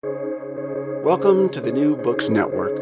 [0.00, 2.76] Welcome to the New Books Network.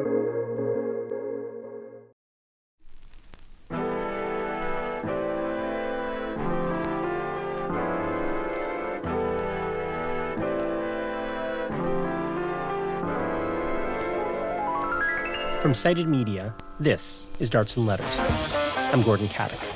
[15.63, 18.19] From Cited Media, this is Darts and Letters.
[18.93, 19.76] I'm Gordon Katic.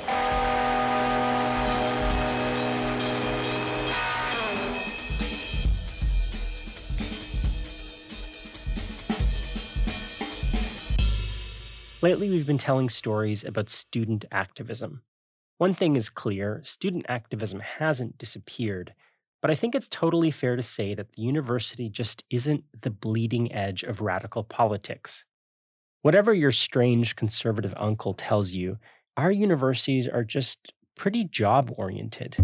[12.03, 15.03] Lately, we've been telling stories about student activism.
[15.59, 18.95] One thing is clear student activism hasn't disappeared,
[19.39, 23.53] but I think it's totally fair to say that the university just isn't the bleeding
[23.53, 25.25] edge of radical politics.
[26.01, 28.79] Whatever your strange conservative uncle tells you,
[29.15, 32.35] our universities are just pretty job oriented.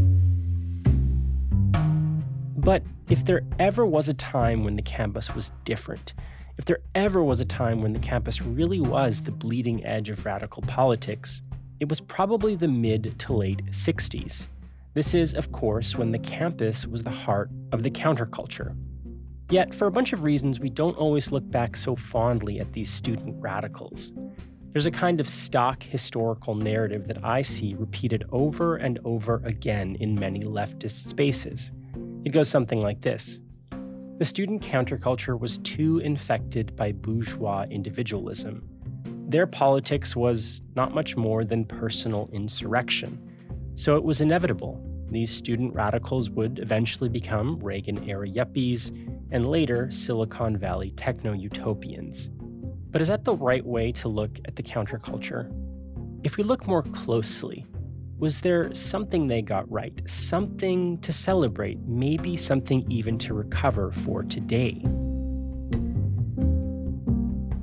[2.55, 6.13] But if there ever was a time when the campus was different,
[6.57, 10.25] if there ever was a time when the campus really was the bleeding edge of
[10.25, 11.41] radical politics,
[11.79, 14.47] it was probably the mid to late 60s.
[14.95, 18.75] This is, of course, when the campus was the heart of the counterculture.
[19.51, 22.91] Yet, for a bunch of reasons, we don't always look back so fondly at these
[22.91, 24.11] student radicals.
[24.73, 29.95] There's a kind of stock historical narrative that I see repeated over and over again
[29.99, 31.71] in many leftist spaces.
[32.25, 33.39] It goes something like this
[34.17, 38.67] The student counterculture was too infected by bourgeois individualism.
[39.05, 43.21] Their politics was not much more than personal insurrection.
[43.75, 44.83] So it was inevitable.
[45.11, 48.89] These student radicals would eventually become Reagan era yuppies
[49.29, 52.29] and later Silicon Valley techno utopians.
[52.89, 55.47] But is that the right way to look at the counterculture?
[56.23, 57.67] If we look more closely,
[58.19, 60.01] was there something they got right?
[60.07, 61.79] Something to celebrate?
[61.81, 64.81] Maybe something even to recover for today?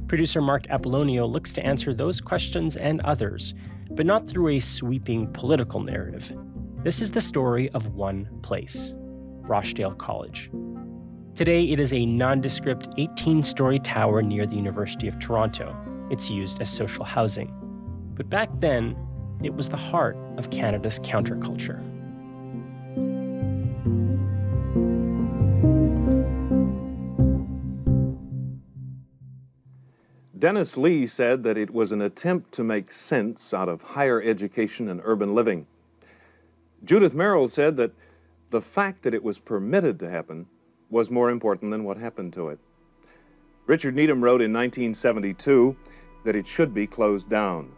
[0.07, 3.55] Producer Marc Apollonio looks to answer those questions and others,
[3.91, 6.33] but not through a sweeping political narrative.
[6.85, 10.51] This is the story of one place Rochdale College.
[11.35, 15.77] Today, it is a nondescript 18 story tower near the University of Toronto.
[16.11, 17.53] It's used as social housing.
[18.15, 18.97] But back then,
[19.45, 21.83] it was the heart of Canada's counterculture.
[30.39, 34.89] Dennis Lee said that it was an attempt to make sense out of higher education
[34.89, 35.67] and urban living.
[36.85, 37.93] Judith Merril said that
[38.51, 40.47] the fact that it was permitted to happen
[40.91, 42.59] was more important than what happened to it.
[43.67, 45.77] Richard Needham wrote in 1972
[46.27, 47.73] that it should be closed down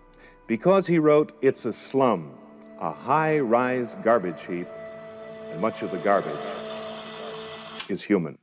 [0.47, 2.33] because he wrote, It's a slum,
[2.81, 4.69] a high rise garbage heap,
[5.51, 6.35] and much of the garbage
[7.89, 8.39] is human.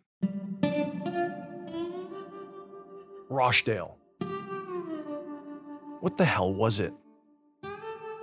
[3.29, 3.97] Rochdale.
[5.99, 6.93] What the hell was it?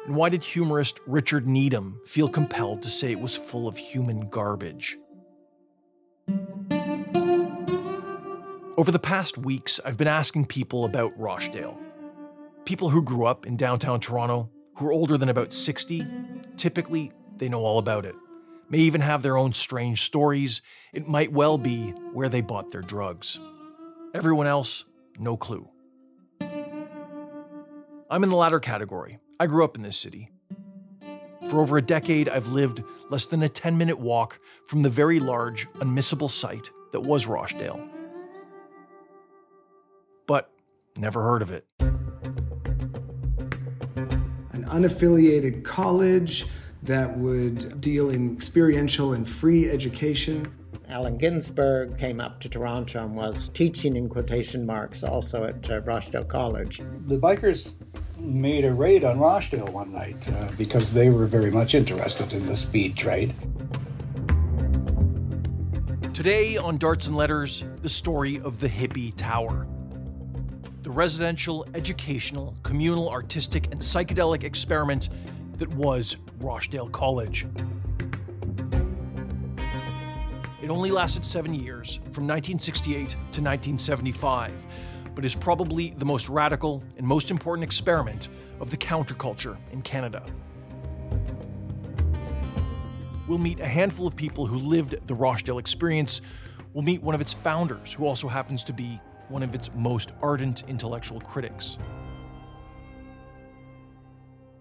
[0.07, 4.29] And why did humorist Richard Needham feel compelled to say it was full of human
[4.29, 4.99] garbage?
[8.77, 11.79] Over the past weeks, I've been asking people about Rochdale.
[12.65, 16.07] People who grew up in downtown Toronto, who are older than about 60,
[16.57, 18.15] typically they know all about it.
[18.69, 20.63] May even have their own strange stories.
[20.93, 23.41] It might well be where they bought their drugs.
[24.15, 24.85] Everyone else,
[25.19, 25.69] no clue.
[28.11, 29.19] I'm in the latter category.
[29.39, 30.31] I grew up in this city.
[31.49, 35.19] For over a decade, I've lived less than a 10 minute walk from the very
[35.19, 37.91] large, unmissable site that was Rochdale
[40.31, 40.49] but
[40.97, 41.67] never heard of it.
[44.71, 46.47] An unaffiliated college
[46.85, 50.47] that would deal in experiential and free education.
[50.89, 55.81] Allen Ginsberg came up to Toronto and was teaching in quotation marks also at uh,
[55.81, 56.83] Rochdale College.
[57.07, 57.73] The bikers
[58.19, 62.47] made a raid on Rochdale one night uh, because they were very much interested in
[62.47, 63.35] the speed trade.
[66.13, 69.67] Today on Darts and Letters, the story of the Hippie Tower
[70.83, 75.11] the residential, educational, communal, artistic, and psychedelic experiment
[75.57, 77.47] that was Rochdale College.
[80.63, 84.67] It only lasted seven years, from 1968 to 1975,
[85.15, 88.29] but is probably the most radical and most important experiment
[88.59, 90.25] of the counterculture in Canada.
[93.27, 96.21] We'll meet a handful of people who lived the Rochdale experience.
[96.73, 99.01] We'll meet one of its founders, who also happens to be
[99.31, 101.79] one of its most ardent intellectual critics.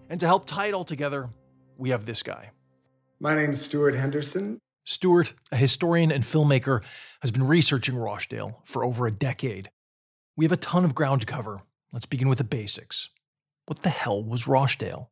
[0.09, 1.29] And to help tie it all together,
[1.77, 2.51] we have this guy.
[3.19, 4.59] My name is Stuart Henderson.
[4.85, 6.81] Stuart, a historian and filmmaker,
[7.21, 9.69] has been researching Rochdale for over a decade.
[10.35, 11.61] We have a ton of ground to cover.
[11.91, 13.09] Let's begin with the basics.
[13.65, 15.11] What the hell was Rochdale?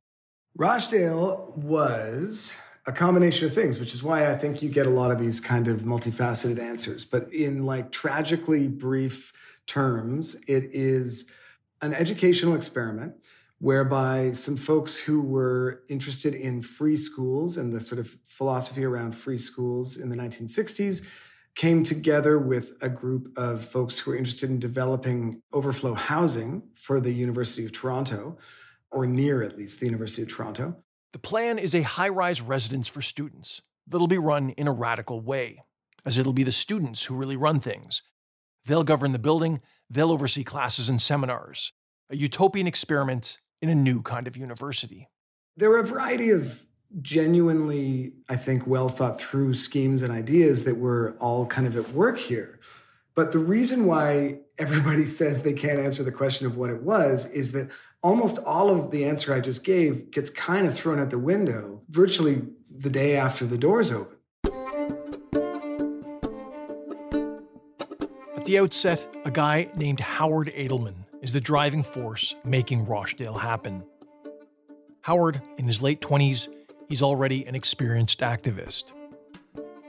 [0.55, 2.55] Rochdale was
[2.87, 5.41] a combination of things, which is why I think you get a lot of these
[5.41, 7.03] kind of multifaceted answers.
[7.03, 9.33] But in like tragically brief
[9.67, 11.29] terms, it is
[11.81, 13.13] an educational experiment
[13.59, 19.13] whereby some folks who were interested in free schools and the sort of philosophy around
[19.13, 21.05] free schools in the 1960s
[21.55, 27.01] came together with a group of folks who were interested in developing overflow housing for
[27.01, 28.37] the University of Toronto,
[28.91, 30.77] or near at least the University of Toronto.
[31.17, 35.19] The plan is a high rise residence for students that'll be run in a radical
[35.19, 35.63] way,
[36.05, 38.03] as it'll be the students who really run things.
[38.67, 41.73] They'll govern the building, they'll oversee classes and seminars.
[42.11, 45.09] A utopian experiment in a new kind of university.
[45.55, 46.61] There are a variety of
[47.01, 51.93] genuinely, I think, well thought through schemes and ideas that were all kind of at
[51.93, 52.59] work here.
[53.15, 57.25] But the reason why everybody says they can't answer the question of what it was
[57.31, 57.71] is that
[58.03, 61.81] almost all of the answer I just gave gets kind of thrown out the window
[61.89, 64.17] virtually the day after the doors open.
[68.35, 73.83] At the outset, a guy named Howard Edelman is the driving force making Rochdale happen.
[75.01, 76.47] Howard, in his late 20s,
[76.87, 78.91] he's already an experienced activist.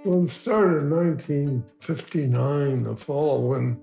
[0.04, 3.80] Well, it started in 1959, the fall, when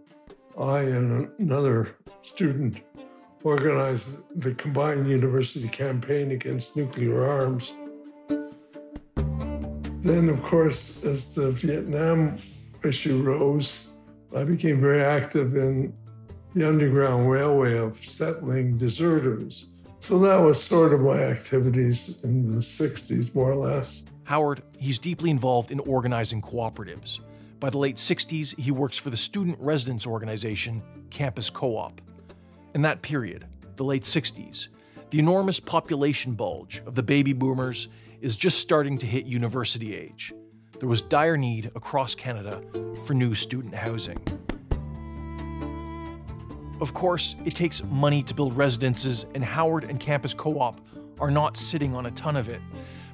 [0.57, 2.81] I and another student
[3.45, 7.74] organized the Combined University Campaign Against Nuclear Arms.
[10.01, 12.39] Then, of course, as the Vietnam
[12.83, 13.92] issue rose,
[14.36, 15.94] I became very active in
[16.56, 19.68] the Underground Railway of settling deserters.
[20.00, 24.06] So that was sort of my activities in the 60s, more or less.
[24.24, 27.19] Howard, he's deeply involved in organizing cooperatives.
[27.59, 30.81] By the late 60s, he works for the student residence organization
[31.12, 32.01] Campus Co op.
[32.75, 33.45] In that period,
[33.77, 34.68] the late 60s,
[35.10, 37.88] the enormous population bulge of the baby boomers
[38.19, 40.33] is just starting to hit university age.
[40.80, 42.62] There was dire need across Canada
[43.06, 44.19] for new student housing.
[46.81, 50.81] Of course, it takes money to build residences, and Howard and Campus Co op
[51.21, 52.60] are not sitting on a ton of it.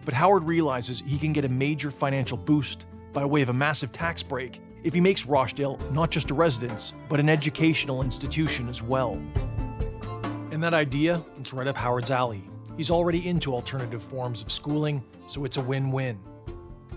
[0.06, 3.92] But Howard realizes he can get a major financial boost by way of a massive
[3.92, 8.82] tax break if he makes Rochdale not just a residence, but an educational institution as
[8.82, 9.22] well.
[10.52, 12.44] And that idea, it's right up Howard's alley.
[12.76, 16.20] He's already into alternative forms of schooling, so it's a win win.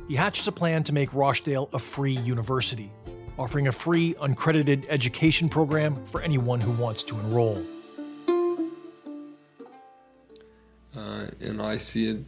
[0.08, 2.90] He hatches a plan to make Rochdale a free university,
[3.38, 7.64] offering a free, uncredited education program for anyone who wants to enroll.
[10.96, 12.24] Uh, and I see it,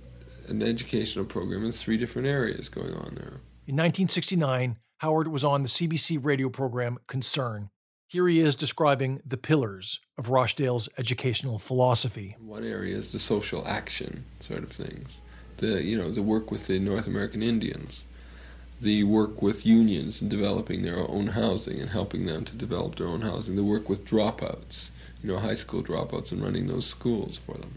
[0.48, 3.40] an educational program in three different areas going on there.
[3.66, 7.70] In 1969, Howard was on the CBC radio program Concern.
[8.08, 12.36] Here he is describing the pillars of Rochdale's educational philosophy.
[12.38, 15.18] One area is the social action sort of things.
[15.56, 18.04] The you know the work with the North American Indians,
[18.80, 23.08] the work with unions and developing their own housing and helping them to develop their
[23.08, 27.36] own housing, the work with dropouts, you know, high school dropouts and running those schools
[27.36, 27.76] for them.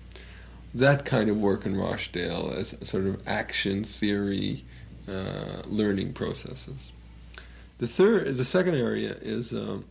[0.76, 4.64] That kind of work in Rochdale as sort of action theory
[5.08, 6.92] uh, learning processes.
[7.80, 9.86] The third, the second area is um,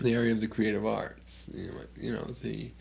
[0.00, 1.46] the area of the creative arts.
[1.52, 2.72] You know, you know the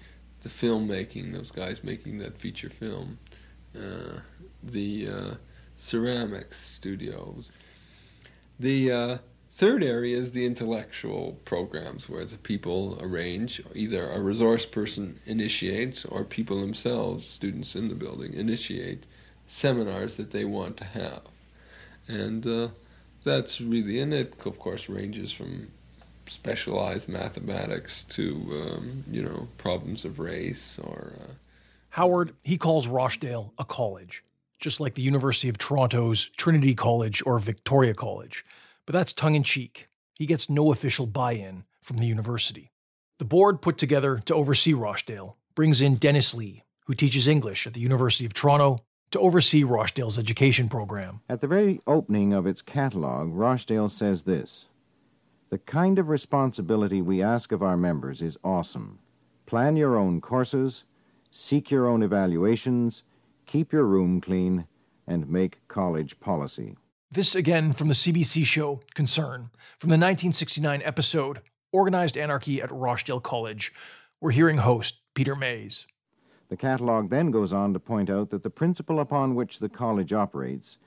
[0.42, 3.18] the filmmaking, those guys making that feature film,
[3.76, 4.20] uh,
[4.62, 5.34] the uh,
[5.78, 7.52] ceramics studios.
[8.60, 9.18] The uh,
[9.52, 16.04] third area is the intellectual programs where the people arrange, either a resource person initiates
[16.06, 19.06] or people themselves, students in the building, initiate
[19.48, 21.22] seminars that they want to have.
[22.08, 22.70] And uh,
[23.24, 25.72] that's really, and it of course ranges from
[26.28, 31.14] specialized mathematics to, um, you know, problems of race or.
[31.22, 31.34] Uh,
[31.92, 34.24] Howard, he calls Rochdale a college
[34.64, 38.46] just like the University of Toronto's Trinity College or Victoria College.
[38.86, 39.90] But that's tongue in cheek.
[40.18, 42.72] He gets no official buy in from the university.
[43.20, 47.74] The board put together to oversee Rochdale brings in Dennis Lee, who teaches English at
[47.74, 48.80] the University of Toronto,
[49.12, 51.20] to oversee Rochdale's education program.
[51.28, 54.68] At the very opening of its catalog, Rochdale says this
[55.54, 58.98] The kind of responsibility we ask of our members is awesome.
[59.46, 60.84] Plan your own courses,
[61.30, 63.04] seek your own evaluations,
[63.46, 64.66] keep your room clean,
[65.06, 66.76] and make college policy.
[67.12, 71.42] This again from the CBC show Concern, from the 1969 episode
[71.72, 73.72] Organized Anarchy at Rochdale College.
[74.20, 75.86] We're hearing host Peter Mays.
[76.50, 80.14] The catalog then goes on to point out that the principle upon which the college
[80.14, 80.80] operates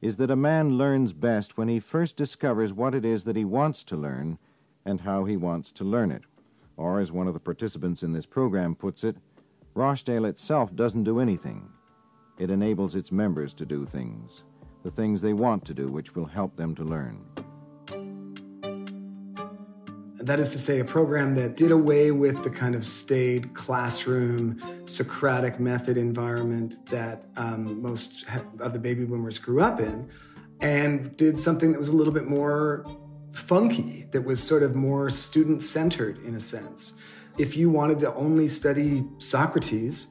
[0.00, 3.44] is that a man learns best when he first discovers what it is that he
[3.44, 4.38] wants to learn
[4.84, 6.22] and how he wants to learn it.
[6.76, 9.16] Or, as one of the participants in this program puts it,
[9.74, 11.68] Rochdale itself doesn't do anything.
[12.38, 14.44] It enables its members to do things,
[14.82, 17.22] the things they want to do, which will help them to learn.
[20.20, 24.60] That is to say, a program that did away with the kind of staid classroom,
[24.84, 28.26] Socratic method environment that um, most
[28.58, 30.10] of the baby boomers grew up in,
[30.60, 32.84] and did something that was a little bit more
[33.32, 36.94] funky, that was sort of more student centered in a sense.
[37.38, 40.08] If you wanted to only study Socrates,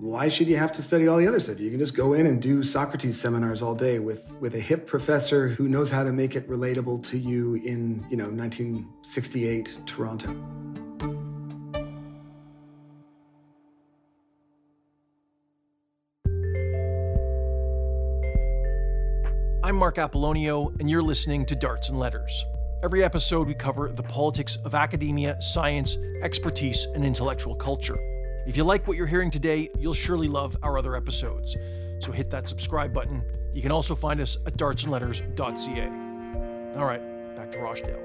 [0.00, 1.58] why should you have to study all the other stuff?
[1.58, 4.86] You can just go in and do Socrates seminars all day with, with a hip
[4.86, 10.28] professor who knows how to make it relatable to you in, you know, 1968 Toronto.
[19.64, 22.44] I'm Marc Apollonio, and you're listening to Darts and Letters.
[22.84, 27.98] Every episode, we cover the politics of academia, science, expertise, and intellectual culture.
[28.48, 31.54] If you like what you're hearing today, you'll surely love our other episodes.
[32.00, 33.22] So hit that subscribe button.
[33.52, 36.78] You can also find us at dartsandletters.ca.
[36.78, 38.02] All right, back to Rochdale.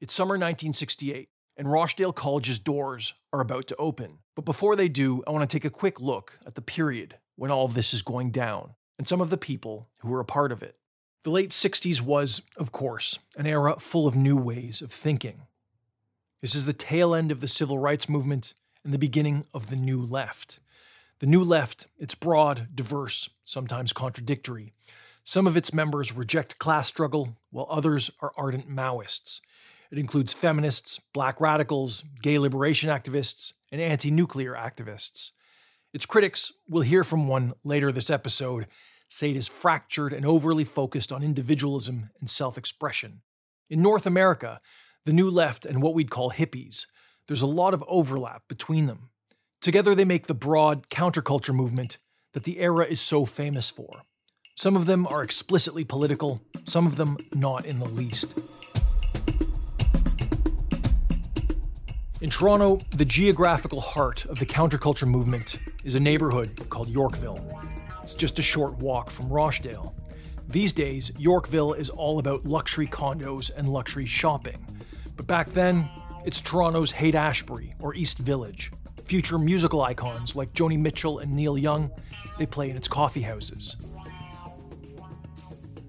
[0.00, 4.20] It's summer 1968, and Rochdale College's doors are about to open.
[4.34, 7.50] But before they do, I want to take a quick look at the period when
[7.50, 10.62] all this is going down and some of the people who were a part of
[10.62, 10.76] it.
[11.24, 15.42] The late 60s was, of course, an era full of new ways of thinking.
[16.40, 19.76] This is the tail end of the civil rights movement and the beginning of the
[19.76, 20.58] New Left.
[21.18, 24.72] The New Left, it's broad, diverse, sometimes contradictory.
[25.22, 29.40] Some of its members reject class struggle, while others are ardent Maoists.
[29.92, 35.32] It includes feminists, black radicals, gay liberation activists, and anti nuclear activists.
[35.92, 38.66] Its critics, we'll hear from one later this episode,
[39.08, 43.20] say it is fractured and overly focused on individualism and self expression.
[43.68, 44.62] In North America,
[45.04, 46.86] the New Left, and what we'd call hippies.
[47.26, 49.10] There's a lot of overlap between them.
[49.60, 51.98] Together, they make the broad counterculture movement
[52.32, 54.02] that the era is so famous for.
[54.56, 58.34] Some of them are explicitly political, some of them not in the least.
[62.20, 67.40] In Toronto, the geographical heart of the counterculture movement is a neighborhood called Yorkville.
[68.02, 69.94] It's just a short walk from Rochdale.
[70.46, 74.69] These days, Yorkville is all about luxury condos and luxury shopping.
[75.20, 75.86] But back then,
[76.24, 78.72] it's Toronto's Haight Ashbury or East Village.
[79.04, 81.90] Future musical icons like Joni Mitchell and Neil Young,
[82.38, 83.76] they play in its coffee houses.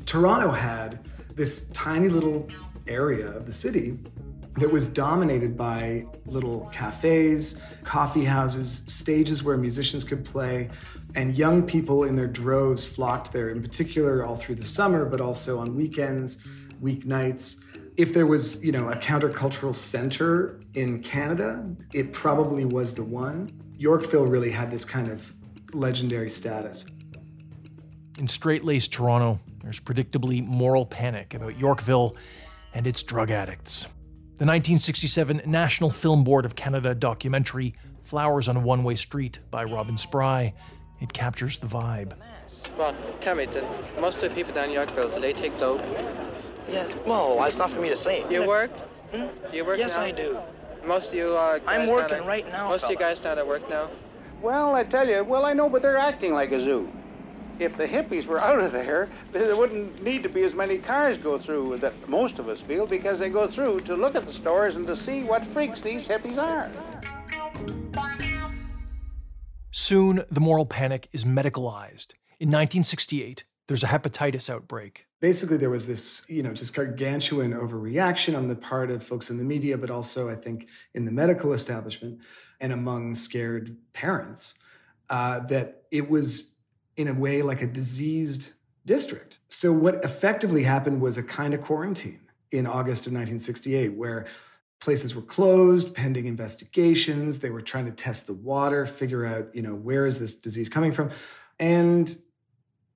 [0.06, 2.50] Toronto had this tiny little
[2.88, 3.98] area of the city
[4.58, 10.70] that was dominated by little cafes, coffee houses, stages where musicians could play,
[11.16, 15.22] and young people in their droves flocked there, in particular all through the summer, but
[15.22, 16.46] also on weekends,
[16.84, 17.62] weeknights
[18.02, 23.52] if there was, you know, a countercultural center in Canada, it probably was the one.
[23.78, 25.36] Yorkville really had this kind of
[25.74, 26.86] legendary status.
[28.18, 32.16] In straight laced Toronto, there's predictably moral panic about Yorkville
[32.74, 33.84] and its drug addicts.
[33.84, 39.64] The 1967 National Film Board of Canada documentary Flowers on a One Way Street by
[39.64, 40.56] Robin Spry,
[41.00, 42.14] it captures the vibe.
[42.78, 43.48] Well, tell me,
[44.00, 45.82] most of the people down in Yorkville, do they take dope?
[46.70, 46.92] Yes.
[47.06, 48.24] Well, it's not for me to say.
[48.30, 48.72] You work?
[49.14, 49.28] Hmm?
[49.54, 50.02] You work Yes, now?
[50.02, 50.38] I do.
[50.86, 53.14] Most of you uh, I'm working at- right now, Most of you fella.
[53.16, 53.90] guys not at work now?
[54.42, 56.90] Well, I tell you, well, I know, but they're acting like a zoo.
[57.60, 61.18] If the hippies were out of there, there wouldn't need to be as many cars
[61.20, 64.34] go through that most of us feel because they go through to look at the
[64.34, 66.72] stores and to see what freaks these hippies are.
[69.72, 72.14] Soon, the moral panic is medicalized.
[72.40, 75.08] In 1968, there's a hepatitis outbreak.
[75.22, 79.38] Basically, there was this, you know, just gargantuan overreaction on the part of folks in
[79.38, 82.20] the media, but also, I think, in the medical establishment
[82.60, 84.56] and among scared parents,
[85.10, 86.56] uh, that it was,
[86.98, 88.52] in a way, like a diseased
[88.86, 89.40] district.
[89.48, 92.20] So, what effectively happened was a kind of quarantine
[92.52, 94.26] in August of 1968, where
[94.82, 97.40] places were closed pending investigations.
[97.40, 100.68] They were trying to test the water, figure out, you know, where is this disease
[100.68, 101.12] coming from?
[101.58, 102.14] And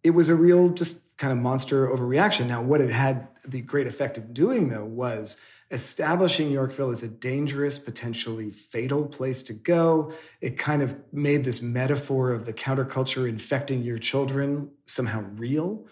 [0.05, 2.45] it was a real just kind of monster overreaction.
[2.45, 5.35] Now, what it had the great effect of doing, though, was
[5.71, 10.13] establishing Yorkville as a dangerous, potentially fatal place to go.
[10.41, 15.87] It kind of made this metaphor of the counterculture infecting your children somehow real.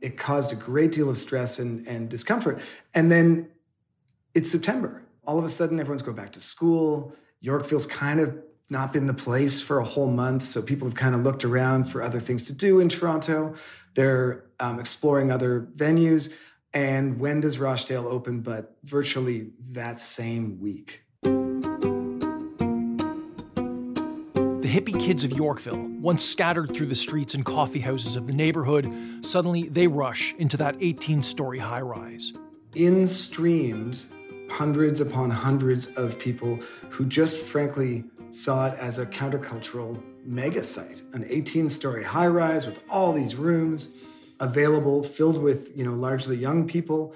[0.00, 2.60] It caused a great deal of stress and, and discomfort.
[2.94, 3.48] And then
[4.34, 5.02] it's September.
[5.26, 7.12] All of a sudden, everyone's going back to school.
[7.40, 8.38] Yorkville's kind of
[8.70, 10.42] not been the place for a whole month.
[10.44, 13.54] So people have kind of looked around for other things to do in Toronto.
[13.94, 16.32] They're um, exploring other venues.
[16.74, 18.40] And when does Rochdale open?
[18.40, 21.02] But virtually that same week.
[24.60, 28.34] The hippie kids of Yorkville, once scattered through the streets and coffee houses of the
[28.34, 32.34] neighborhood, suddenly they rush into that 18 story high rise.
[32.74, 34.02] In streamed
[34.50, 36.60] hundreds upon hundreds of people
[36.90, 42.66] who just frankly saw it as a countercultural mega site, an 18 story high rise
[42.66, 43.90] with all these rooms
[44.40, 47.14] available, filled with you know largely young people,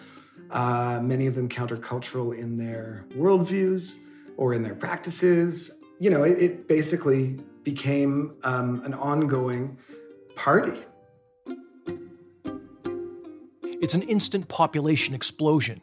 [0.50, 3.98] uh, many of them countercultural in their worldviews
[4.36, 5.78] or in their practices.
[5.98, 9.78] You know, it, it basically became um, an ongoing
[10.34, 10.80] party.
[13.80, 15.80] It's an instant population explosion.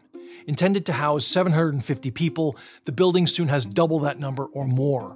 [0.50, 5.16] Intended to house 750 people, the building soon has double that number or more.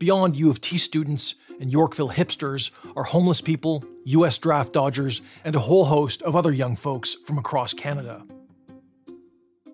[0.00, 5.54] Beyond U of T students and Yorkville hipsters are homeless people, US draft dodgers, and
[5.54, 8.24] a whole host of other young folks from across Canada.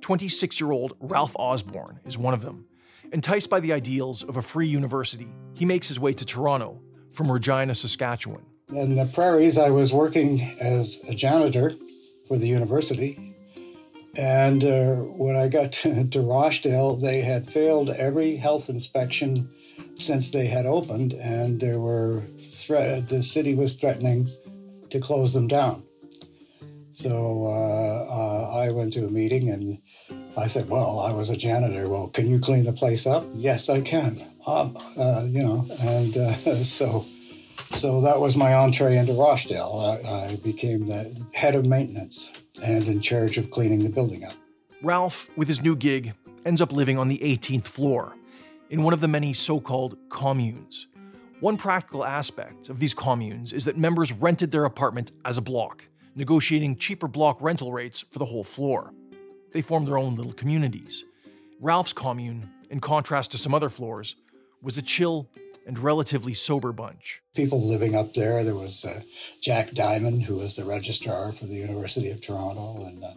[0.03, 2.67] 26 year old Ralph Osborne is one of them.
[3.11, 6.83] Enticed by the ideals of a free university, he makes his way to Toronto
[7.15, 8.45] from Regina, Saskatchewan.
[8.75, 11.73] In the prairies, I was working as a janitor
[12.27, 13.28] for the university.
[14.17, 19.49] And uh, when I got to, to Rochdale, they had failed every health inspection
[19.99, 24.29] since they had opened, and there were thre- the city was threatening
[24.91, 25.83] to close them down.
[26.93, 29.79] So uh, uh, I went to a meeting and
[30.37, 31.89] I said, "Well, I was a janitor.
[31.89, 34.21] Well, can you clean the place up?" Yes, I can.
[34.47, 36.33] Um, uh, you know, and uh,
[36.65, 37.05] so
[37.71, 40.01] so that was my entree into Rochdale.
[40.05, 42.33] I, I became the head of maintenance
[42.65, 44.33] and in charge of cleaning the building up.
[44.83, 48.15] Ralph, with his new gig, ends up living on the 18th floor
[48.71, 50.87] in one of the many so called communes.
[51.41, 55.85] One practical aspect of these communes is that members rented their apartment as a block,
[56.15, 58.93] negotiating cheaper block rental rates for the whole floor.
[59.53, 61.05] They formed their own little communities.
[61.61, 64.17] Ralph's commune, in contrast to some other floors,
[64.63, 65.29] was a chill
[65.69, 67.21] and relatively sober bunch.
[67.37, 69.03] People living up there, there was uh,
[69.43, 73.13] Jack Diamond, who was the registrar for the University of Toronto, and uh,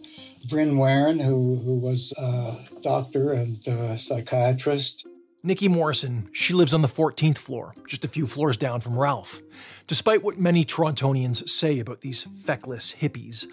[0.49, 5.07] Bryn Warren, who, who was a doctor and a psychiatrist.
[5.43, 9.41] Nikki Morrison, she lives on the 14th floor, just a few floors down from Ralph.
[9.87, 13.47] Despite what many Torontonians say about these feckless hippies,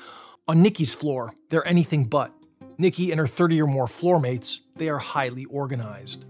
[0.47, 2.33] on Nikki's floor, they're anything but.
[2.79, 6.25] Nikki and her 30 or more floor mates, they are highly organized.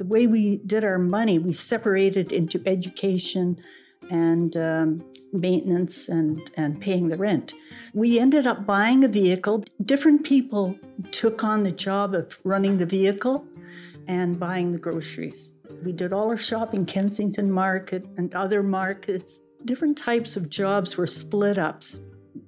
[0.00, 3.60] The way we did our money, we separated into education
[4.10, 7.52] and um, maintenance and, and paying the rent.
[7.92, 9.64] We ended up buying a vehicle.
[9.84, 10.74] Different people
[11.12, 13.44] took on the job of running the vehicle
[14.08, 15.52] and buying the groceries.
[15.84, 19.42] We did all our shopping, Kensington Market and other markets.
[19.66, 22.00] Different types of jobs were split ups.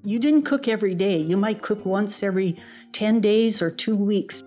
[0.04, 1.18] You didn't cook every day.
[1.18, 2.58] You might cook once every
[2.92, 4.42] 10 days or two weeks.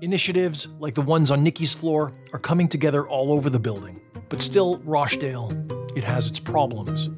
[0.00, 4.00] Initiatives like the ones on Nikki's floor are coming together all over the building.
[4.28, 5.50] But still, Rochdale,
[5.96, 7.08] it has its problems.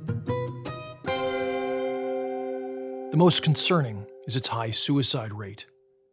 [3.10, 5.66] The most concerning is its high suicide rate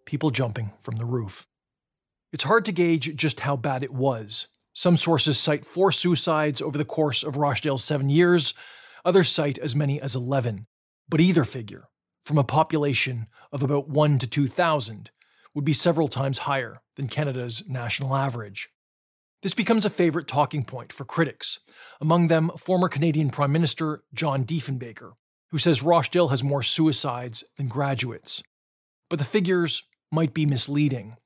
[0.06, 1.46] people jumping from the roof.
[2.32, 4.48] It's hard to gauge just how bad it was.
[4.74, 8.54] Some sources cite four suicides over the course of Rochdale's seven years,
[9.04, 10.66] others cite as many as 11.
[11.10, 11.90] But either figure,
[12.24, 15.12] from a population of about 1 to 2,000,
[15.58, 18.70] would be several times higher than Canada's national average.
[19.42, 21.58] This becomes a favorite talking point for critics,
[22.00, 25.14] among them former Canadian Prime Minister John Diefenbaker,
[25.50, 28.44] who says Rochdale has more suicides than graduates.
[29.10, 31.18] But the figures might be misleading.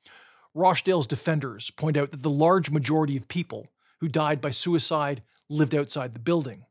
[0.54, 3.68] Rochdale's defenders point out that the large majority of people
[4.00, 6.64] who died by suicide lived outside the building,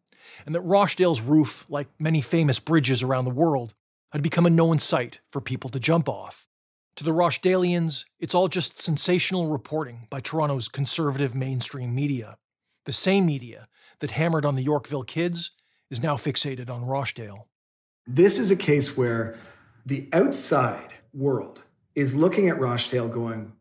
[0.47, 3.75] and that Rochdale's roof, like many famous bridges around the world,
[4.13, 6.47] had become a known sight for people to jump off.
[6.97, 12.37] To the Rochdalians, it's all just sensational reporting by Toronto's conservative mainstream media.
[12.85, 13.69] The same media
[14.01, 15.53] that hammered on the Yorkville kids
[15.91, 17.49] is now fixated on Rochdale.
[18.07, 19.39] This is a case where
[19.87, 21.63] the outside world
[21.95, 23.53] is looking at Rochdale going,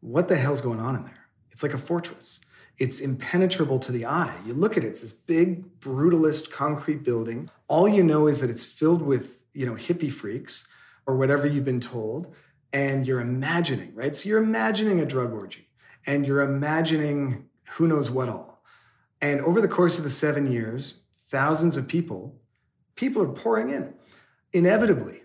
[0.00, 1.26] what the hell's going on in there?
[1.50, 2.40] It's like a fortress.
[2.78, 4.38] It's impenetrable to the eye.
[4.46, 7.50] You look at it, it's this big, brutalist concrete building.
[7.68, 10.68] All you know is that it's filled with, you know, hippie freaks
[11.06, 12.34] or whatever you've been told.
[12.76, 14.14] And you're imagining, right?
[14.14, 15.66] So you're imagining a drug orgy
[16.06, 18.62] and you're imagining who knows what all.
[19.22, 22.38] And over the course of the seven years, thousands of people,
[22.94, 23.94] people are pouring in.
[24.52, 25.22] Inevitably,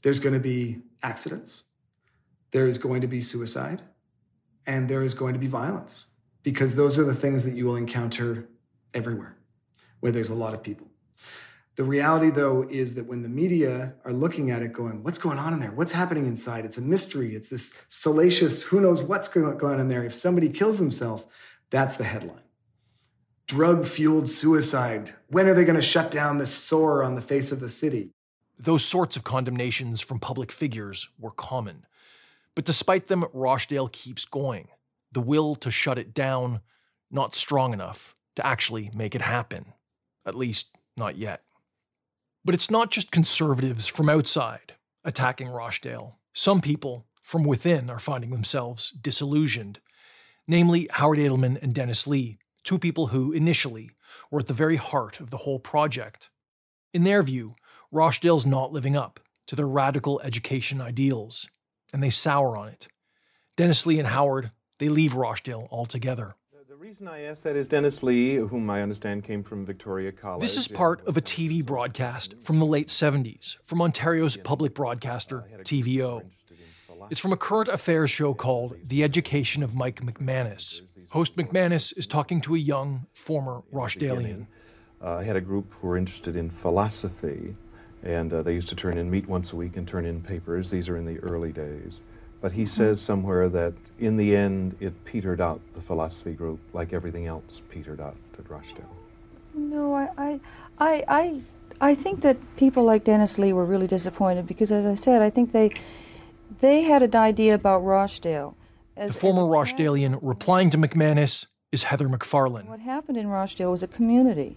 [0.00, 1.64] there's going to be accidents,
[2.52, 3.82] there's going to be suicide,
[4.66, 6.06] and there is going to be violence
[6.42, 8.48] because those are the things that you will encounter
[8.94, 9.36] everywhere
[10.00, 10.88] where there's a lot of people.
[11.76, 15.38] The reality, though, is that when the media are looking at it, going, What's going
[15.38, 15.72] on in there?
[15.72, 16.64] What's happening inside?
[16.64, 17.34] It's a mystery.
[17.34, 20.02] It's this salacious, who knows what's going on in there.
[20.02, 21.26] If somebody kills himself,
[21.70, 22.40] that's the headline.
[23.46, 25.14] Drug fueled suicide.
[25.28, 28.10] When are they going to shut down this sore on the face of the city?
[28.58, 31.84] Those sorts of condemnations from public figures were common.
[32.54, 34.68] But despite them, Rochdale keeps going.
[35.12, 36.60] The will to shut it down,
[37.10, 39.74] not strong enough to actually make it happen.
[40.24, 41.42] At least, not yet.
[42.46, 46.20] But it's not just conservatives from outside attacking Rochdale.
[46.32, 49.80] Some people from within are finding themselves disillusioned,
[50.46, 53.90] namely Howard Edelman and Dennis Lee, two people who, initially,
[54.30, 56.30] were at the very heart of the whole project.
[56.94, 57.56] In their view,
[57.90, 61.48] Rochdale's not living up to their radical education ideals,
[61.92, 62.86] and they sour on it.
[63.56, 66.36] Dennis Lee and Howard, they leave Rochdale altogether.
[66.76, 70.42] The reason I ask that is Dennis Lee, whom I understand came from Victoria College.
[70.42, 75.46] This is part of a TV broadcast from the late 70s from Ontario's public broadcaster,
[75.60, 76.24] TVO.
[77.08, 80.82] It's from a current affairs show called The Education of Mike McManus.
[81.08, 84.46] Host McManus is talking to a young, former Rochdalian.
[85.02, 87.56] Uh, I had a group who were interested in philosophy,
[88.02, 90.70] and uh, they used to turn in, meet once a week and turn in papers.
[90.70, 92.02] These are in the early days.
[92.46, 92.68] But he mm-hmm.
[92.68, 97.60] says somewhere that in the end it petered out, the philosophy group, like everything else
[97.70, 98.94] petered out at Rochdale.
[99.52, 100.40] No, I, I,
[100.78, 101.40] I, I,
[101.80, 105.28] I think that people like Dennis Lee were really disappointed because, as I said, I
[105.28, 105.72] think they,
[106.60, 108.56] they had an idea about Rochdale.
[108.96, 112.66] As, the former Rochdalian replying to McManus is Heather McFarlane.
[112.66, 114.56] What happened in Rochdale was a community,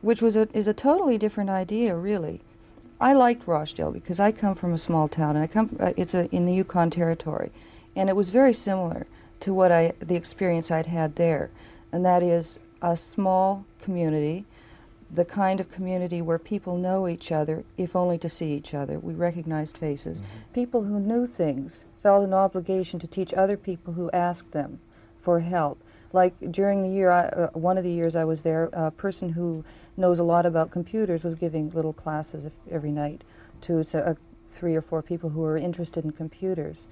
[0.00, 2.40] which was a, is a totally different idea, really.
[3.02, 5.68] I liked Rochdale because I come from a small town, and I come.
[5.68, 7.50] From, uh, it's a, in the Yukon Territory,
[7.96, 9.08] and it was very similar
[9.40, 11.50] to what I the experience I'd had there,
[11.90, 14.44] and that is a small community,
[15.12, 19.00] the kind of community where people know each other, if only to see each other.
[19.00, 20.22] We recognized faces.
[20.22, 20.52] Mm-hmm.
[20.54, 24.78] People who knew things felt an obligation to teach other people who asked them
[25.20, 25.80] for help.
[26.12, 29.30] Like during the year, I, uh, one of the years I was there, a person
[29.30, 29.64] who
[29.96, 33.22] knows a lot about computers was giving little classes every night
[33.62, 34.16] to a,
[34.48, 36.86] three or four people who were interested in computers.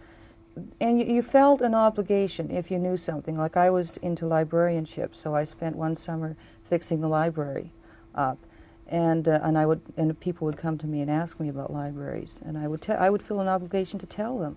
[0.81, 3.37] And you, you, felt an obligation if you knew something.
[3.37, 7.73] Like I was into librarianship, so I spent one summer fixing the library
[8.15, 8.39] up.
[8.87, 11.73] And, uh, and I would and people would come to me and ask me about
[11.73, 14.57] libraries, and I would te- I would feel an obligation to tell them,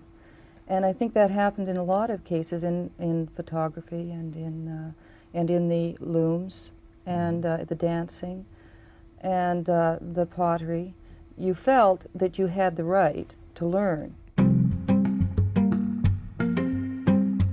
[0.66, 4.66] and I think that happened in a lot of cases in, in photography and in
[4.66, 4.90] uh,
[5.32, 6.70] and in the looms
[7.06, 8.46] and uh, the dancing
[9.20, 10.94] and uh, the pottery,
[11.36, 14.14] you felt that you had the right to learn.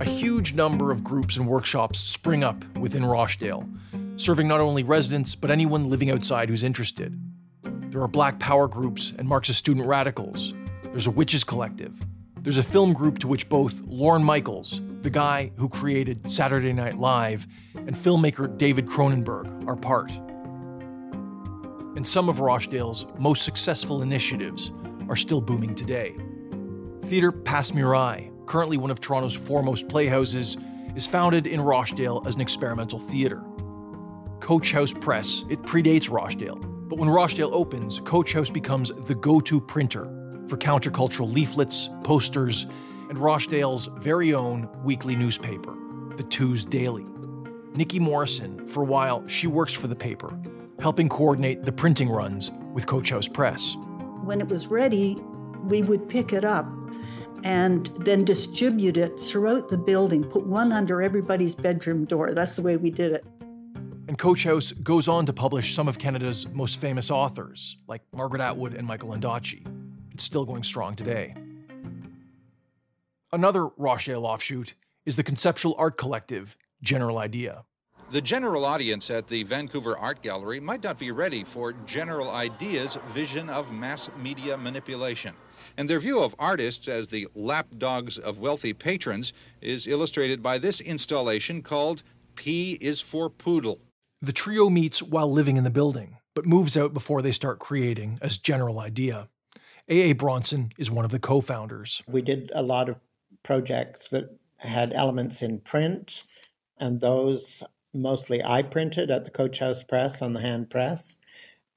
[0.00, 3.68] A huge number of groups and workshops spring up within Rochdale,
[4.16, 7.18] serving not only residents but anyone living outside who's interested.
[7.62, 10.54] There are black power groups and Marxist student radicals.
[10.82, 11.94] There's a witches collective.
[12.40, 16.96] There's a film group to which both Lorne Michaels, the guy who created Saturday Night
[16.96, 20.12] Live, and filmmaker David Cronenberg are part.
[21.96, 24.72] And some of Rochdale's most successful initiatives
[25.08, 26.14] are still booming today.
[27.06, 30.56] Theatre Passe Muraille, currently one of Toronto's foremost playhouses,
[30.94, 33.42] is founded in Rochdale as an experimental theatre.
[34.40, 39.40] Coach House Press, it predates Rochdale, but when Rochdale opens, Coach House becomes the go
[39.40, 40.04] to printer
[40.48, 42.66] for countercultural leaflets, posters,
[43.12, 45.76] and Rochdale's very own weekly newspaper,
[46.16, 47.04] the Tews Daily.
[47.74, 50.34] Nikki Morrison, for a while, she works for the paper,
[50.80, 53.76] helping coordinate the printing runs with Coach House Press.
[54.24, 55.22] When it was ready,
[55.64, 56.66] we would pick it up
[57.44, 62.32] and then distribute it throughout the building, put one under everybody's bedroom door.
[62.32, 63.26] That's the way we did it.
[64.08, 68.40] And Coach House goes on to publish some of Canada's most famous authors, like Margaret
[68.40, 69.66] Atwood and Michael Ondaatje.
[70.14, 71.34] It's still going strong today.
[73.34, 74.74] Another Rochdale offshoot
[75.06, 77.64] is the conceptual art collective General Idea.
[78.10, 82.96] The general audience at the Vancouver Art Gallery might not be ready for General Idea's
[83.08, 85.32] vision of mass media manipulation.
[85.78, 90.82] And their view of artists as the lapdogs of wealthy patrons is illustrated by this
[90.82, 92.02] installation called
[92.34, 93.80] P is for Poodle.
[94.20, 98.18] The trio meets while living in the building, but moves out before they start creating
[98.20, 99.30] as General Idea.
[99.88, 100.12] A.A.
[100.12, 102.02] Bronson is one of the co founders.
[102.06, 102.96] We did a lot of
[103.42, 106.22] projects that had elements in print,
[106.78, 107.62] and those
[107.94, 111.18] mostly I printed at the Coach House Press on the hand press.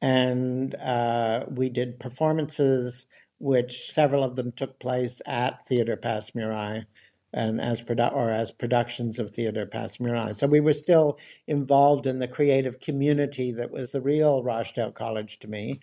[0.02, 3.08] And uh, we did performances,
[3.40, 6.86] which several of them took place at Theatre Passe Muraille,
[7.34, 10.36] and as produ- or as productions of Theatre Passe Muraille.
[10.36, 15.40] So we were still involved in the creative community that was the real Rochdale College
[15.40, 15.80] to me.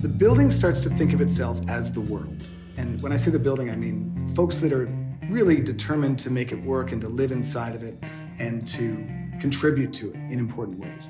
[0.00, 2.40] The building starts to think of itself as the world.
[2.78, 4.86] And when I say the building, I mean folks that are
[5.28, 7.98] really determined to make it work and to live inside of it
[8.38, 9.06] and to
[9.40, 11.08] contribute to it in important ways.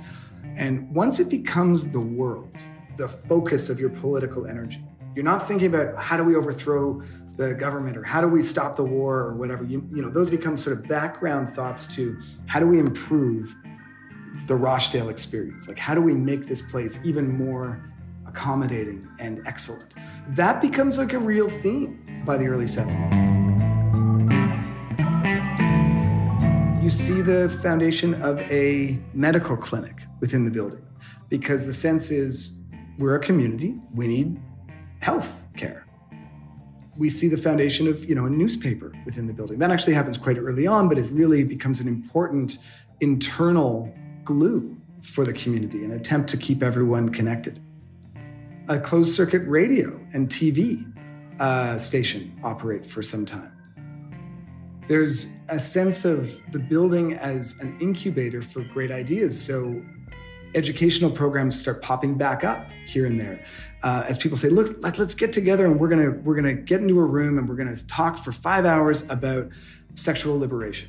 [0.57, 2.65] And once it becomes the world,
[2.97, 4.83] the focus of your political energy,
[5.15, 7.03] you're not thinking about how do we overthrow
[7.37, 9.63] the government or how do we stop the war or whatever.
[9.63, 13.55] You, you know, those become sort of background thoughts to how do we improve
[14.47, 15.69] the Rochdale experience?
[15.69, 17.93] Like, how do we make this place even more
[18.27, 19.95] accommodating and excellent?
[20.33, 23.39] That becomes like a real theme by the early 70s.
[26.83, 30.85] You see the foundation of a medical clinic within the building
[31.31, 32.59] because the sense is
[32.99, 34.39] we're a community, we need
[35.01, 35.87] health care.
[36.99, 39.59] We see the foundation of, you know, a newspaper within the building.
[39.61, 42.59] That actually happens quite early on, but it really becomes an important
[43.01, 47.61] internal glue for the community, an attempt to keep everyone connected.
[48.69, 50.93] A closed circuit radio and TV
[51.41, 53.53] uh, station operate for some time.
[54.89, 59.41] There's a sense of the building as an incubator for great ideas.
[59.41, 59.83] So
[60.55, 63.45] educational programs start popping back up here and there
[63.83, 66.81] uh, as people say look let, us get together and we're gonna we're gonna get
[66.81, 69.47] into a room and we're gonna talk for five hours about
[69.95, 70.89] sexual liberation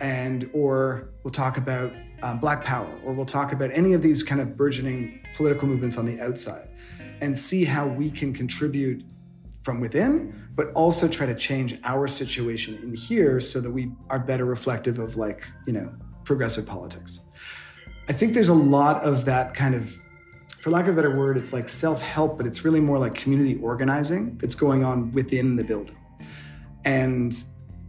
[0.00, 4.22] and or we'll talk about um, black power or we'll talk about any of these
[4.22, 6.69] kind of burgeoning political movements on the outside
[7.20, 9.04] and see how we can contribute
[9.62, 14.18] from within but also try to change our situation in here so that we are
[14.18, 15.92] better reflective of like you know
[16.24, 17.20] progressive politics
[18.10, 19.96] I think there's a lot of that kind of,
[20.58, 23.14] for lack of a better word, it's like self help, but it's really more like
[23.14, 25.96] community organizing that's going on within the building.
[26.84, 27.32] And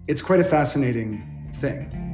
[0.08, 2.11] it's quite a fascinating thing.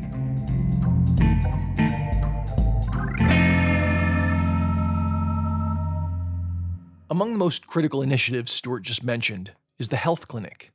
[7.10, 10.72] Among the most critical initiatives Stuart just mentioned is the health clinic.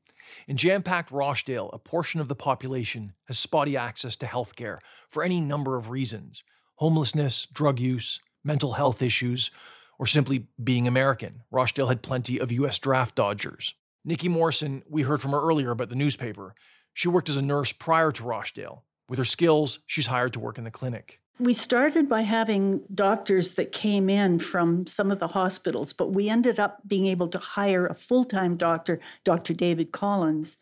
[0.48, 4.80] In jam packed Rochdale, a portion of the population has spotty access to health care
[5.10, 6.42] for any number of reasons,
[6.76, 9.50] homelessness, drug use, mental health issues,
[9.98, 11.42] or simply being American.
[11.50, 12.78] Rochdale had plenty of U.S.
[12.78, 13.74] draft dodgers.
[14.02, 16.54] Nikki Morrison, we heard from her earlier about the newspaper.
[16.94, 18.84] She worked as a nurse prior to Rochdale.
[19.06, 21.20] With her skills, she's hired to work in the clinic.
[21.38, 26.28] We started by having doctors that came in from some of the hospitals, but we
[26.28, 29.54] ended up being able to hire a full time doctor, Dr.
[29.54, 30.56] David Collins.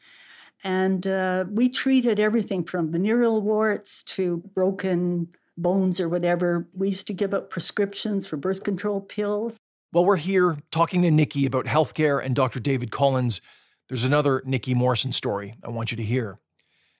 [0.62, 6.68] And uh, we treated everything from venereal warts to broken bones or whatever.
[6.74, 9.59] We used to give out prescriptions for birth control pills.
[9.90, 12.61] While we're here talking to Nikki about healthcare and Dr.
[12.61, 13.40] David Collins,
[13.88, 16.38] there's another Nikki Morrison story I want you to hear.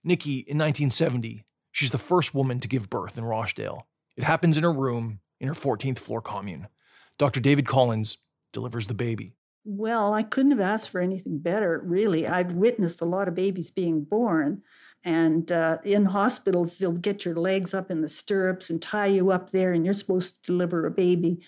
[0.03, 3.87] Nikki, in 1970, she's the first woman to give birth in Rochdale.
[4.17, 6.69] It happens in her room in her 14th floor commune.
[7.19, 7.41] Dr.
[7.41, 8.19] David Collins
[8.53, 9.33] delivers the baby.
[9.65, 12.27] Well, I couldn't have asked for anything better, really.
[12.27, 14.63] I've witnessed a lot of babies being born.
[15.05, 19.31] And uh, in hospitals, they'll get your legs up in the stirrups and tie you
[19.31, 21.41] up there, and you're supposed to deliver a baby.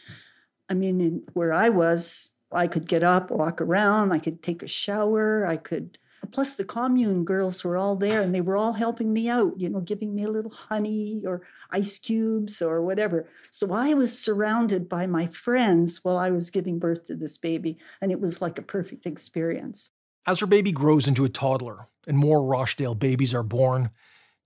[0.68, 4.68] I mean, where I was, I could get up, walk around, I could take a
[4.68, 5.98] shower, I could.
[6.32, 9.68] Plus, the commune girls were all there and they were all helping me out, you
[9.68, 13.28] know, giving me a little honey or ice cubes or whatever.
[13.50, 17.78] So I was surrounded by my friends while I was giving birth to this baby,
[18.00, 19.90] and it was like a perfect experience.
[20.26, 23.90] As her baby grows into a toddler and more Rochdale babies are born,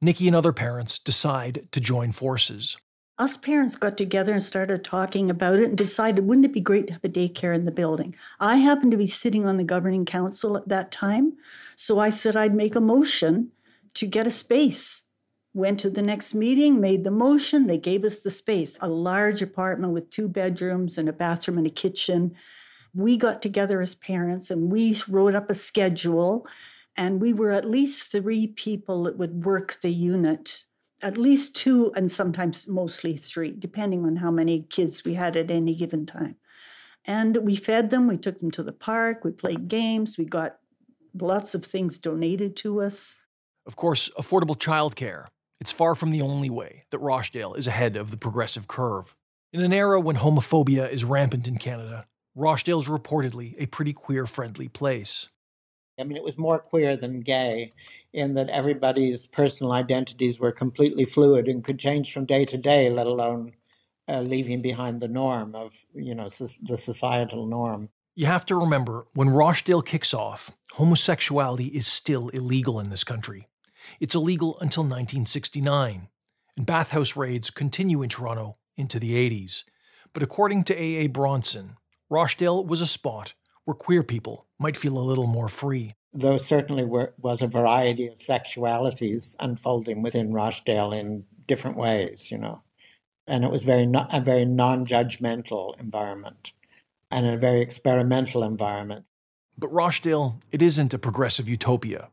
[0.01, 2.77] Nikki and other parents decide to join forces.
[3.19, 6.87] Us parents got together and started talking about it and decided, wouldn't it be great
[6.89, 8.15] to have a daycare in the building?
[8.39, 11.33] I happened to be sitting on the governing council at that time,
[11.75, 13.53] so I said I'd make a motion
[13.95, 15.03] to get a space.
[15.55, 19.41] Went to the next meeting, made the motion, they gave us the space a large
[19.41, 22.35] apartment with two bedrooms and a bathroom and a kitchen
[22.97, 26.47] we got together as parents and we wrote up a schedule
[26.97, 30.65] and we were at least three people that would work the unit
[31.03, 35.51] at least two and sometimes mostly three depending on how many kids we had at
[35.51, 36.37] any given time.
[37.05, 40.59] And we fed them we took them to the park we played games we got
[41.19, 43.17] lots of things donated to us.
[43.67, 45.27] Of course affordable childcare.
[45.61, 49.15] It's far from the only way that rochdale is ahead of the progressive curve.
[49.53, 52.07] In an era when homophobia is rampant in canada
[52.37, 55.31] Rochdale's reportedly a pretty queer friendly place.
[55.99, 57.73] I mean, it was more queer than gay
[58.13, 62.91] in that everybody's personal identities were completely fluid and could change from day to day,
[62.91, 63.53] let alone
[64.09, 67.89] uh, leaving behind the norm of, you know, the societal norm.
[68.15, 73.49] You have to remember when Rochdale kicks off, homosexuality is still illegal in this country.
[74.01, 76.09] It's illegal until 1969,
[76.57, 79.65] and bathhouse raids continue in Toronto into the 80s.
[80.13, 81.09] But according to A.A.
[81.09, 81.77] Bronson,
[82.09, 83.35] Rochdale was a spot
[83.67, 85.95] where queer people might feel a little more free.
[86.15, 92.39] There certainly were, was a variety of sexualities unfolding within Rochdale in different ways, you
[92.39, 92.63] know.
[93.27, 96.53] And it was very no, a very non-judgmental environment
[97.11, 99.05] and a very experimental environment.
[99.59, 102.11] But Rochdale, it isn't a progressive utopia.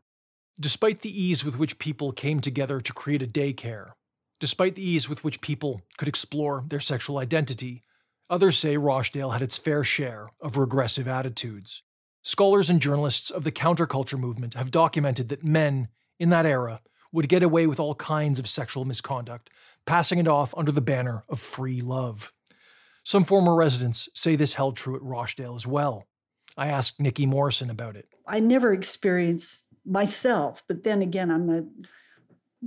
[0.58, 3.92] Despite the ease with which people came together to create a daycare,
[4.40, 7.82] despite the ease with which people could explore their sexual identity,
[8.28, 11.82] others say Rochdale had its fair share of regressive attitudes.
[12.22, 16.80] Scholars and journalists of the counterculture movement have documented that men in that era
[17.12, 19.50] would get away with all kinds of sexual misconduct,
[19.86, 22.32] passing it off under the banner of free love.
[23.04, 26.04] Some former residents say this held true at Rochdale as well.
[26.56, 28.08] I asked Nikki Morrison about it.
[28.26, 31.64] I never experienced myself, but then again, I'm a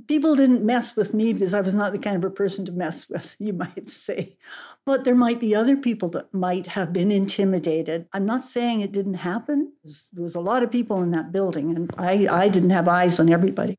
[0.05, 2.71] people didn't mess with me because I was not the kind of a person to
[2.71, 4.37] mess with, you might say.
[4.85, 8.07] But there might be other people that might have been intimidated.
[8.13, 9.73] I'm not saying it didn't happen.
[10.13, 13.19] There was a lot of people in that building, and I, I didn't have eyes
[13.19, 13.77] on everybody.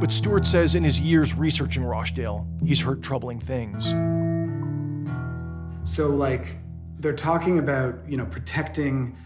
[0.00, 3.88] But Stuart says in his years researching Rochdale, he's heard troubling things.
[5.82, 6.58] So, like,
[7.00, 9.16] they're talking about, you know, protecting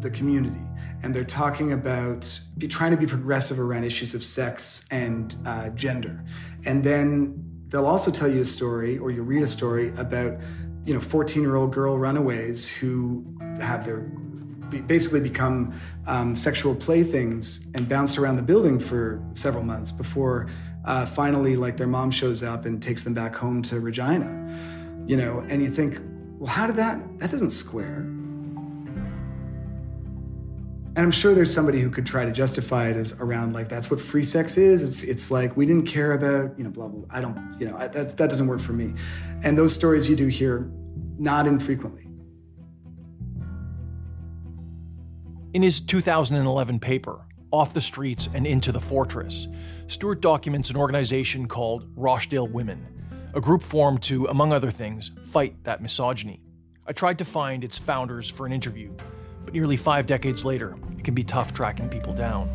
[0.00, 0.64] the community,
[1.02, 5.70] and they're talking about be, trying to be progressive around issues of sex and uh,
[5.70, 6.24] gender.
[6.64, 10.40] And then they'll also tell you a story, or you read a story about,
[10.84, 13.24] you know, 14 year old girl runaways who
[13.60, 14.10] have their
[14.80, 20.48] basically become um, sexual playthings and bounced around the building for several months before
[20.84, 25.04] uh, finally, like, their mom shows up and takes them back home to Regina.
[25.06, 26.00] You know, and you think,
[26.38, 27.00] well, how did that?
[27.18, 28.06] That doesn't square.
[30.94, 33.90] And I'm sure there's somebody who could try to justify it as around like that's
[33.90, 34.82] what free sex is.
[34.82, 37.06] It's it's like we didn't care about you know blah blah.
[37.10, 38.92] I don't you know I, that that doesn't work for me.
[39.42, 40.70] And those stories you do hear
[41.18, 42.08] not infrequently.
[45.54, 49.48] In his 2011 paper, Off the Streets and Into the Fortress,
[49.86, 52.86] Stuart documents an organization called Rochdale Women,
[53.34, 56.42] a group formed to, among other things, fight that misogyny.
[56.86, 58.94] I tried to find its founders for an interview,
[59.44, 62.48] but nearly five decades later, it can be tough tracking people down.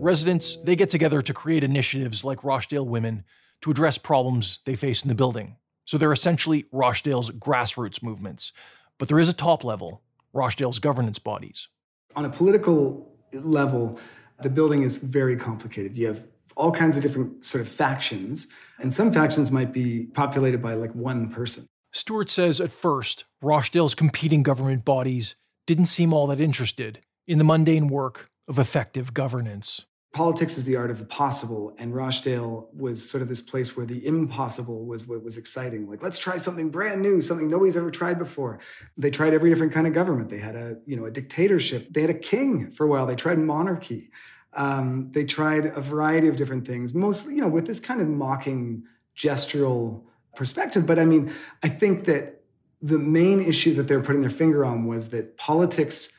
[0.00, 3.24] Residents, they get together to create initiatives like Rochdale Women
[3.60, 5.56] to address problems they face in the building.
[5.84, 8.52] So they're essentially Rochdale's grassroots movements.
[8.98, 11.68] But there is a top level, Rochdale's governance bodies.
[12.16, 13.98] On a political level,
[14.40, 15.96] the building is very complicated.
[15.96, 18.48] You have all kinds of different sort of factions,
[18.78, 21.66] and some factions might be populated by like one person.
[21.94, 25.34] Stuart says at first, Rochdale's competing government bodies
[25.66, 29.84] didn't seem all that interested in the mundane work of effective governance.
[30.14, 33.86] Politics is the art of the possible and rochdale was sort of this place where
[33.86, 35.88] the impossible was what was exciting.
[35.88, 38.58] Like let's try something brand new something nobody's ever tried before.
[38.96, 40.28] They tried every different kind of government.
[40.28, 41.92] They had a you know a dictatorship.
[41.92, 43.06] They had a king for a while.
[43.06, 44.10] They tried monarchy.
[44.54, 48.08] Um, they tried a variety of different things mostly you know with this kind of
[48.08, 48.84] mocking
[49.16, 52.42] gestural perspective but i mean i think that
[52.82, 56.18] the main issue that they're putting their finger on was that politics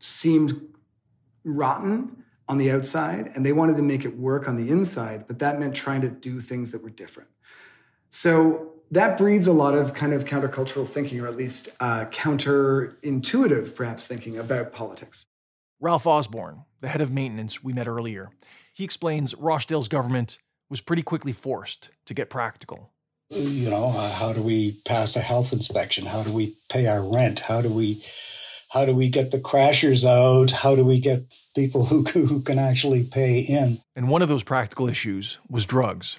[0.00, 0.60] seemed
[1.44, 5.38] rotten on the outside and they wanted to make it work on the inside, but
[5.38, 7.30] that meant trying to do things that were different.
[8.08, 13.74] So that breeds a lot of kind of countercultural thinking, or at least uh, counterintuitive,
[13.74, 15.26] perhaps, thinking about politics.
[15.80, 18.30] Ralph Osborne, the head of maintenance we met earlier,
[18.74, 20.38] he explains Rochdale's government
[20.68, 22.92] was pretty quickly forced to get practical.
[23.34, 26.04] You know, uh, how do we pass a health inspection?
[26.04, 27.40] How do we pay our rent?
[27.40, 28.04] How do we
[28.70, 30.50] how do we get the crashers out?
[30.50, 33.78] How do we get people who, who can actually pay in?
[33.96, 36.18] And one of those practical issues was drugs.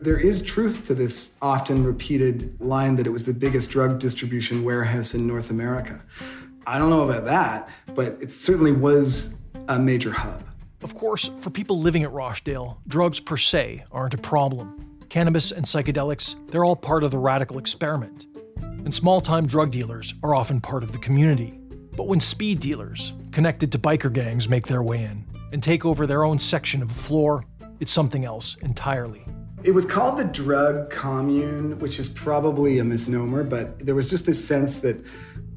[0.00, 4.62] There is truth to this often repeated line that it was the biggest drug distribution
[4.62, 6.04] warehouse in North America.
[6.66, 9.36] I don't know about that, but it certainly was
[9.68, 10.42] a major hub.
[10.82, 14.91] Of course, for people living at Rochdale, drugs per se aren't a problem.
[15.12, 20.14] Cannabis and psychedelics, they're all part of the radical experiment and small time drug dealers
[20.22, 21.60] are often part of the community.
[21.94, 26.06] But when speed dealers, connected to biker gangs, make their way in and take over
[26.06, 27.44] their own section of a floor,
[27.78, 29.22] it's something else entirely.
[29.62, 34.24] It was called the drug commune, which is probably a misnomer, but there was just
[34.24, 34.96] this sense that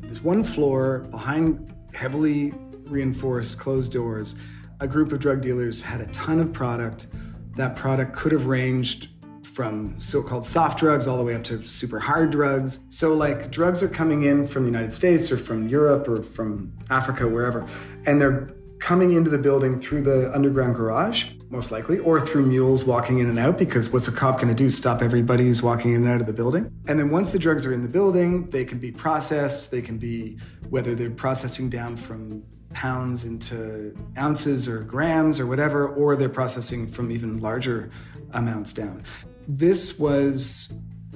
[0.02, 2.54] this one floor behind heavily
[2.88, 4.36] reinforced closed doors.
[4.82, 7.08] A group of drug dealers had a ton of product.
[7.56, 9.15] That product could have ranged
[9.56, 12.82] from so called soft drugs all the way up to super hard drugs.
[12.90, 16.74] So, like, drugs are coming in from the United States or from Europe or from
[16.90, 17.66] Africa, wherever,
[18.06, 22.84] and they're coming into the building through the underground garage, most likely, or through mules
[22.84, 24.70] walking in and out, because what's a cop going to do?
[24.70, 26.70] Stop everybody who's walking in and out of the building?
[26.90, 29.72] And then once the drugs are in the building, they can be processed.
[29.72, 30.38] They can be,
[30.70, 32.44] whether they're processing down from
[32.74, 37.90] pounds into ounces or grams or whatever, or they're processing from even larger
[38.34, 39.02] amounts down.
[39.48, 40.74] This was,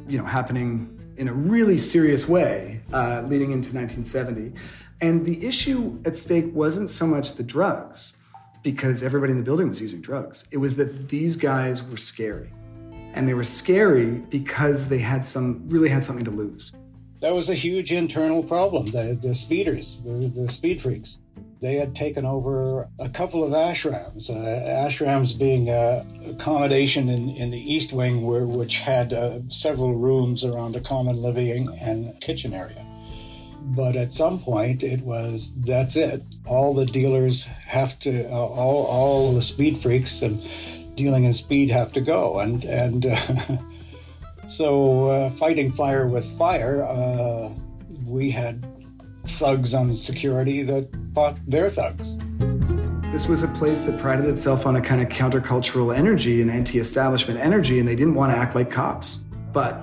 [0.07, 4.53] you know, happening in a really serious way uh, leading into 1970.
[5.01, 8.17] And the issue at stake wasn't so much the drugs,
[8.63, 10.45] because everybody in the building was using drugs.
[10.51, 12.51] It was that these guys were scary.
[13.13, 16.73] And they were scary because they had some really had something to lose.
[17.21, 18.87] That was a huge internal problem.
[18.91, 21.19] The, the speeders, the, the speed freaks.
[21.61, 27.51] They had taken over a couple of ashrams, uh, ashrams being a accommodation in, in
[27.51, 32.53] the East Wing, where, which had uh, several rooms around a common living and kitchen
[32.53, 32.85] area.
[33.61, 36.23] But at some point, it was that's it.
[36.45, 40.41] All the dealers have to, uh, all, all the speed freaks and
[40.95, 42.39] dealing in speed have to go.
[42.39, 43.57] And, and uh,
[44.49, 47.51] so, uh, fighting fire with fire, uh,
[48.05, 48.65] we had
[49.25, 52.17] thugs on security that fought their thugs.
[53.11, 56.79] This was a place that prided itself on a kind of countercultural energy and anti
[56.79, 59.25] establishment energy, and they didn't want to act like cops.
[59.53, 59.81] But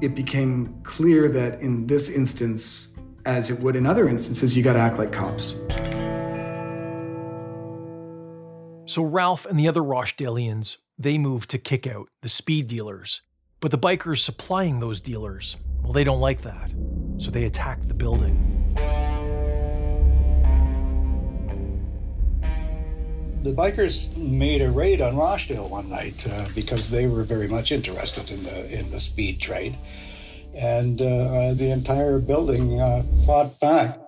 [0.00, 2.88] it became clear that in this instance,
[3.26, 5.60] as it would in other instances, you got to act like cops.
[8.86, 13.22] So Ralph and the other Rochdalians, they moved to kick out the speed dealers.
[13.64, 16.70] But the bikers supplying those dealers, well, they don't like that.
[17.16, 18.36] So they attack the building.
[23.42, 27.72] The bikers made a raid on Rochdale one night uh, because they were very much
[27.72, 29.74] interested in the in the speed trade,
[30.54, 33.98] and uh, the entire building uh, fought back.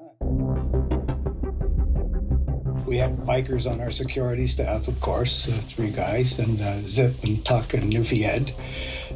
[2.87, 7.25] We had bikers on our security staff, of course, uh, three guys, and uh, Zip
[7.25, 8.53] and Tuck and Newfie Ed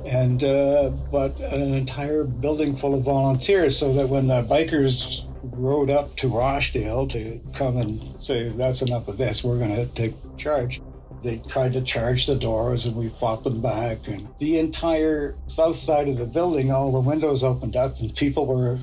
[0.06, 5.90] and uh, but an entire building full of volunteers, so that when the bikers rode
[5.90, 9.44] up to Rochdale to come and say, "That's enough of this.
[9.44, 10.80] We're going to take charge."
[11.22, 14.08] They tried to charge the doors, and we fought them back.
[14.08, 18.46] And the entire south side of the building, all the windows opened up, and people
[18.46, 18.78] were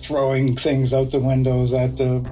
[0.00, 2.24] throwing things out the windows at the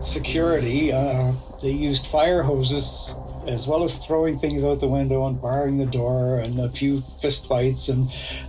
[0.00, 0.92] security.
[0.92, 3.16] Uh, they used fire hoses
[3.46, 7.00] as well as throwing things out the window and barring the door and a few
[7.20, 8.04] fist fights and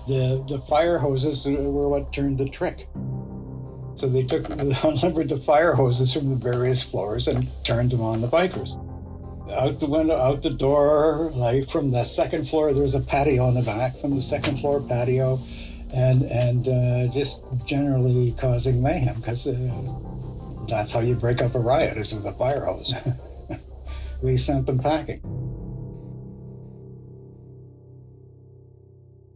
[0.08, 2.88] the the fire hoses were what turned the trick.
[3.96, 4.50] So they took
[4.84, 8.78] unlimbered the fire hoses from the various floors and turned them on the bikers.
[9.52, 13.46] Out the window, out the door, like from the second floor, there was a patio
[13.46, 13.96] on the back.
[13.96, 15.40] From the second floor patio,
[15.94, 21.60] and and uh, just generally causing mayhem because uh, that's how you break up a
[21.60, 22.94] riot is with a fire hose.
[24.22, 25.22] we sent them packing.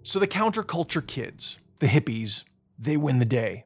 [0.04, 2.44] So the counterculture kids, the hippies,
[2.78, 3.66] they win the day.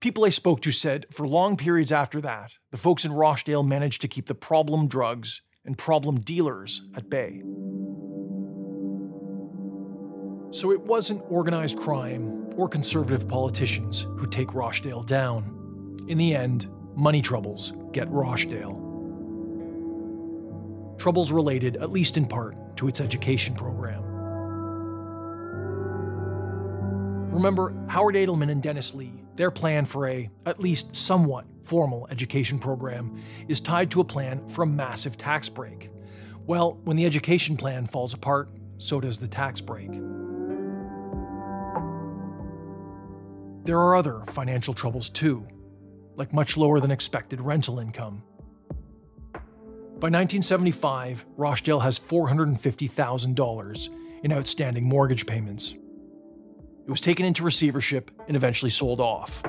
[0.00, 4.00] People I spoke to said for long periods after that, the folks in Rochdale managed
[4.00, 7.42] to keep the problem drugs and problem dealers at bay.
[10.50, 15.98] So it wasn't organized crime or conservative politicians who take Rochdale down.
[16.08, 18.91] In the end, money troubles get Rochdale
[21.02, 24.00] troubles related, at least in part, to its education program.
[27.32, 32.56] Remember, Howard Adelman and Dennis Lee, their plan for a, at least somewhat, formal education
[32.56, 35.90] program is tied to a plan for a massive tax break.
[36.46, 39.90] Well, when the education plan falls apart, so does the tax break.
[43.64, 45.48] There are other financial troubles too,
[46.14, 48.22] like much lower than expected rental income
[50.02, 53.88] by 1975, Rochdale has $450,000
[54.24, 55.76] in outstanding mortgage payments.
[56.84, 59.44] It was taken into receivership and eventually sold off.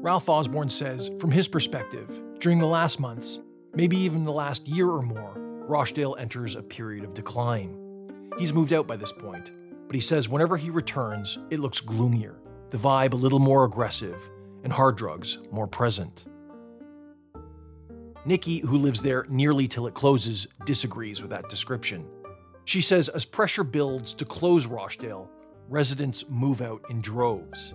[0.00, 3.40] Ralph Osborne says, from his perspective, during the last months,
[3.74, 5.32] maybe even the last year or more,
[5.66, 7.76] Rochdale enters a period of decline.
[8.38, 9.50] He's moved out by this point,
[9.86, 14.30] but he says whenever he returns, it looks gloomier, the vibe a little more aggressive,
[14.64, 16.26] and hard drugs more present.
[18.24, 22.04] Nikki, who lives there nearly till it closes, disagrees with that description.
[22.64, 25.30] She says as pressure builds to close Rochdale,
[25.68, 27.74] residents move out in droves.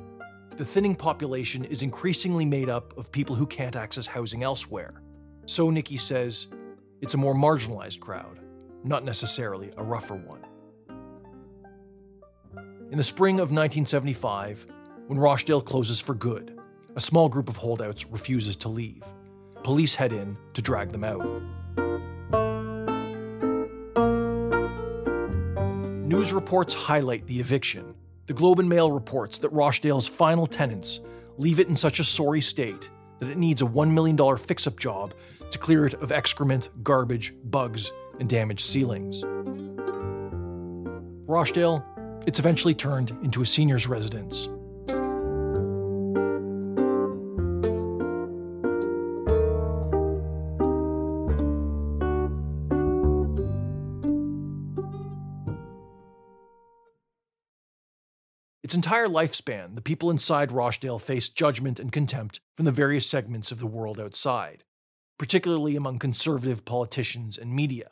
[0.58, 5.02] the thinning population is increasingly made up of people who can't access housing elsewhere.
[5.46, 6.50] So, Nikki says,
[7.02, 8.40] it's a more marginalized crowd,
[8.84, 10.46] not necessarily a rougher one.
[12.92, 14.68] In the spring of 1975,
[15.08, 16.60] when Rochdale closes for good,
[16.98, 19.02] a small group of holdouts refuses to leave.
[19.64, 21.26] Police head in to drag them out.
[26.06, 27.96] News reports highlight the eviction.
[28.28, 31.00] The Globe and Mail reports that Rochdale's final tenants
[31.38, 32.90] leave it in such a sorry state
[33.20, 35.14] that it needs a $1 million fix up job
[35.50, 37.90] to clear it of excrement, garbage, bugs,
[38.20, 39.24] and damaged ceilings.
[41.26, 41.86] Rochdale,
[42.28, 44.48] it's eventually turned into a senior's residence.
[58.64, 63.52] Its entire lifespan, the people inside Rochdale faced judgment and contempt from the various segments
[63.52, 64.64] of the world outside,
[65.20, 67.90] particularly among conservative politicians and media,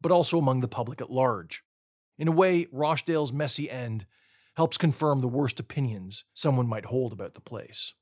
[0.00, 1.64] but also among the public at large.
[2.20, 4.04] In a way, Rochdale's messy end
[4.54, 7.94] helps confirm the worst opinions someone might hold about the place.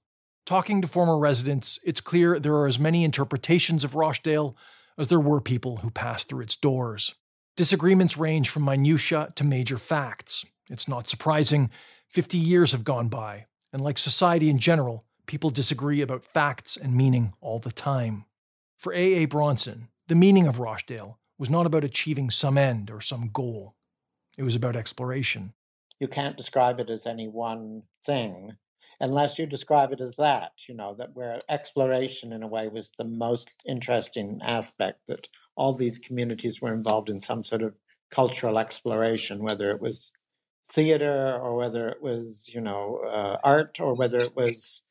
[0.45, 4.57] Talking to former residents, it's clear there are as many interpretations of Rochdale
[4.99, 7.15] as there were people who passed through its doors.
[7.57, 10.45] Disagreements range from minutiae to major facts.
[10.69, 11.71] It's not surprising
[12.09, 16.97] 50 years have gone by, and like society in general, people disagree about facts and
[16.97, 18.25] meaning all the time.
[18.77, 19.15] For A.
[19.15, 19.25] A.
[19.27, 23.77] Bronson, the meaning of Rochdale was not about achieving some end or some goal.
[24.39, 25.53] It was about exploration.
[26.01, 28.57] You can't describe it as any one thing
[29.01, 32.93] unless you describe it as that, you know, that where exploration in a way was
[32.93, 37.75] the most interesting aspect, that all these communities were involved in some sort of
[38.11, 40.13] cultural exploration, whether it was
[40.69, 44.83] theater or whether it was you know uh, art or whether it was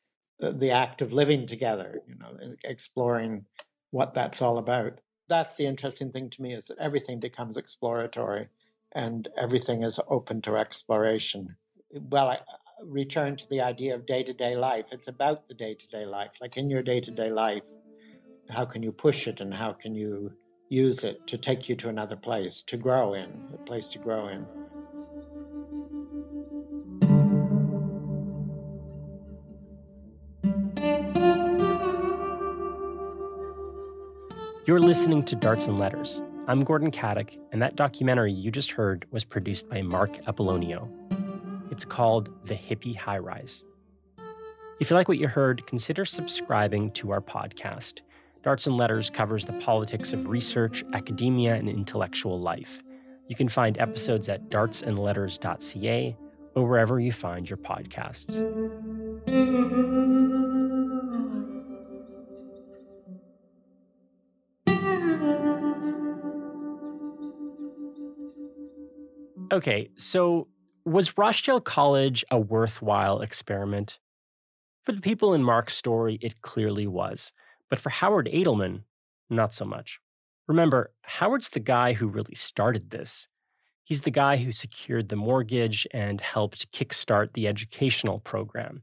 [0.42, 3.44] uh, the act of living together you know exploring
[3.90, 8.48] what that's all about that's the interesting thing to me is that everything becomes exploratory
[8.94, 11.56] and everything is open to exploration.
[11.90, 12.38] Well i
[12.84, 14.92] return to the idea of day-to-day life.
[14.92, 16.30] It's about the day-to-day life.
[16.40, 17.66] Like in your day-to-day life
[18.50, 20.32] how can you push it and how can you
[20.68, 24.28] use it to take you to another place to grow in a place to grow
[24.28, 24.46] in?
[34.66, 36.20] You're listening to Darts and Letters.
[36.48, 40.88] I'm Gordon Katic, and that documentary you just heard was produced by Marc Apollonio.
[41.70, 43.64] It's called The Hippie High Rise.
[44.80, 47.98] If you like what you heard, consider subscribing to our podcast.
[48.42, 52.82] Darts and Letters covers the politics of research, academia, and intellectual life.
[53.26, 56.16] You can find episodes at dartsandletters.ca
[56.54, 58.42] or wherever you find your podcasts.
[69.50, 70.48] Okay, so
[70.84, 73.98] was Rochdale College a worthwhile experiment?
[74.84, 77.32] For the people in Marc's story, it clearly was.
[77.70, 78.82] But for Howard Adelman,
[79.30, 80.00] not so much.
[80.46, 83.28] Remember, Howard's the guy who really started this.
[83.84, 88.82] He's the guy who secured the mortgage and helped kickstart the educational program.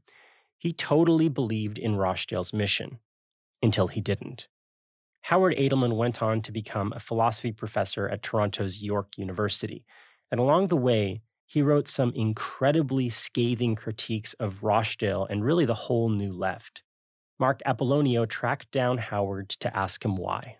[0.58, 2.98] He totally believed in Rochdale's mission
[3.62, 4.48] until he didn't.
[5.22, 9.84] Howard Adelman went on to become a philosophy professor at Toronto's York University,
[10.30, 15.74] and along the way, he wrote some incredibly scathing critiques of Rochdale and really the
[15.74, 16.82] whole New Left.
[17.38, 20.56] Marc Apollonio tracked down Howard to ask him why.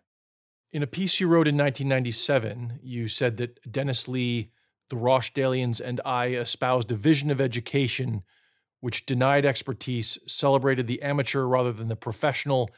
[0.71, 4.51] In a piece you wrote in 1997, you said that Dennis Lee,
[4.91, 8.23] the Rochdalians, and I espoused a vision of education
[8.81, 12.71] which denied expertise, celebrated the amateur rather than the professional,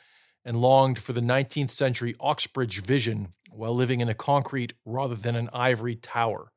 [0.44, 5.34] and longed for the 19th century Oxbridge vision while living in a concrete rather than
[5.34, 6.52] an ivory tower.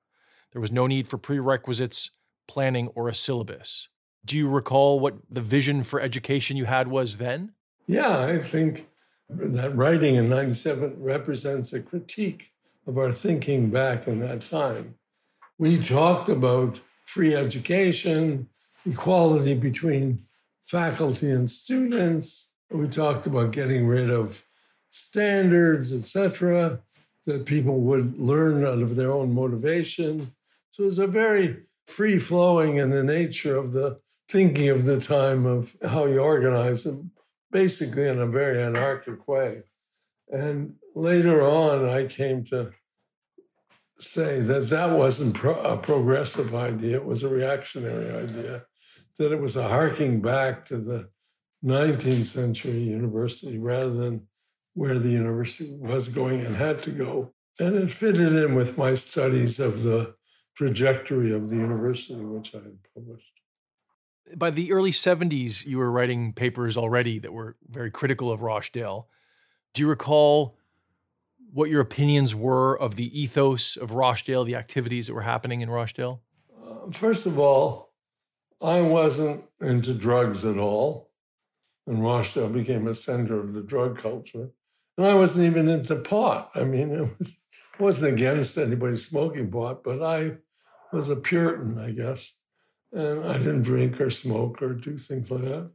[0.52, 2.12] There was no need for prerequisites,
[2.48, 3.88] planning, or a syllabus.
[4.26, 7.54] Do you recall what the vision for education you had was then?
[7.88, 8.88] Yeah, I think
[9.30, 12.52] that writing in 97 represents a critique
[12.86, 14.96] of our thinking back in that time.
[15.58, 18.50] We talked about free education,
[18.86, 20.20] equality between
[20.62, 22.54] faculty and students.
[22.70, 24.44] We talked about getting rid of
[24.90, 26.82] standards, etc.,
[27.26, 30.32] that people would learn out of their own motivation.
[30.72, 34.00] So it was a very free flowing in the nature of the
[34.30, 37.12] thinking of the time of how you organize them,
[37.52, 39.64] basically in a very anarchic way.
[40.30, 42.72] And later on, I came to
[44.00, 48.64] say that that wasn't pro- a progressive idea, it was a reactionary idea.
[49.18, 51.10] that it was a harking back to the
[51.64, 54.28] 19th century university rather than
[54.74, 57.34] where the university was going and had to go.
[57.60, 60.16] And it fitted in with my studies of the
[60.56, 63.32] trajectory of the university, which I had published.
[64.36, 69.08] By the early 70s, you were writing papers already that were very critical of Rochdale.
[69.74, 70.58] Do you recall
[71.52, 75.70] what your opinions were of the ethos of Rochdale, the activities that were happening in
[75.70, 76.22] Rochdale?
[76.56, 77.92] Uh, first of all,
[78.62, 81.10] I wasn't into drugs at all.
[81.88, 84.52] And Rochdale became a center of the drug culture.
[84.98, 86.52] And I wasn't even into pot.
[86.54, 87.38] I mean, it was,
[87.82, 90.38] wasn't against anybody smoking pot, but I
[90.94, 92.38] was a Puritan, I guess.
[92.94, 95.72] And I didn't drink or smoke or do things like that.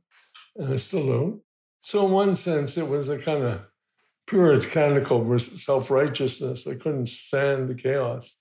[0.56, 1.40] And I still don't.
[1.80, 3.60] So, in one sense, it was a kind of
[4.26, 6.66] puritanical self righteousness.
[6.66, 8.36] I couldn't stand the chaos.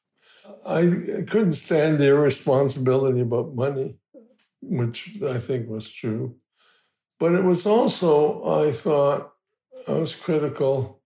[0.66, 0.82] I
[1.28, 3.98] couldn't stand the irresponsibility about money,
[4.62, 6.36] which I think was true.
[7.20, 9.32] But it was also, I thought,
[9.88, 11.02] I was critical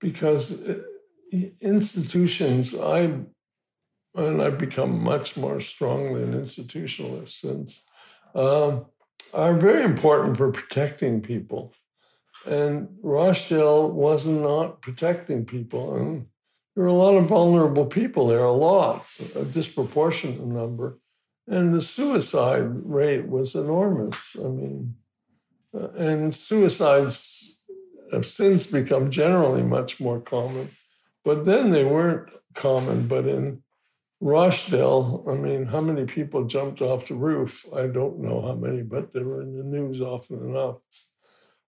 [0.00, 0.68] because
[1.62, 3.24] institutions, I
[4.14, 7.84] and I've become much more strongly an institutionalist since,
[8.34, 8.86] um,
[9.32, 11.74] are very important for protecting people.
[12.46, 15.96] And Rochdale was not protecting people.
[15.96, 16.26] And
[16.74, 19.04] there were a lot of vulnerable people there, a lot,
[19.34, 20.98] a disproportionate number.
[21.46, 24.36] And the suicide rate was enormous.
[24.38, 24.94] I mean,
[25.74, 27.60] uh, and suicides
[28.12, 30.70] have since become generally much more common.
[31.24, 33.08] But then they weren't common.
[33.08, 33.62] But in
[34.20, 37.66] Rochdale, I mean, how many people jumped off the roof?
[37.74, 40.76] I don't know how many, but they were in the news often enough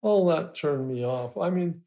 [0.03, 1.39] all that turned me off.
[1.39, 1.83] I mean,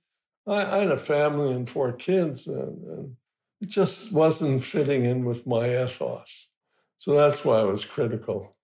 [0.47, 3.16] I, I had a family and four kids, and, and,
[3.61, 6.51] it just wasn't fitting in with my ethos.
[6.97, 8.57] So that's why I was critical.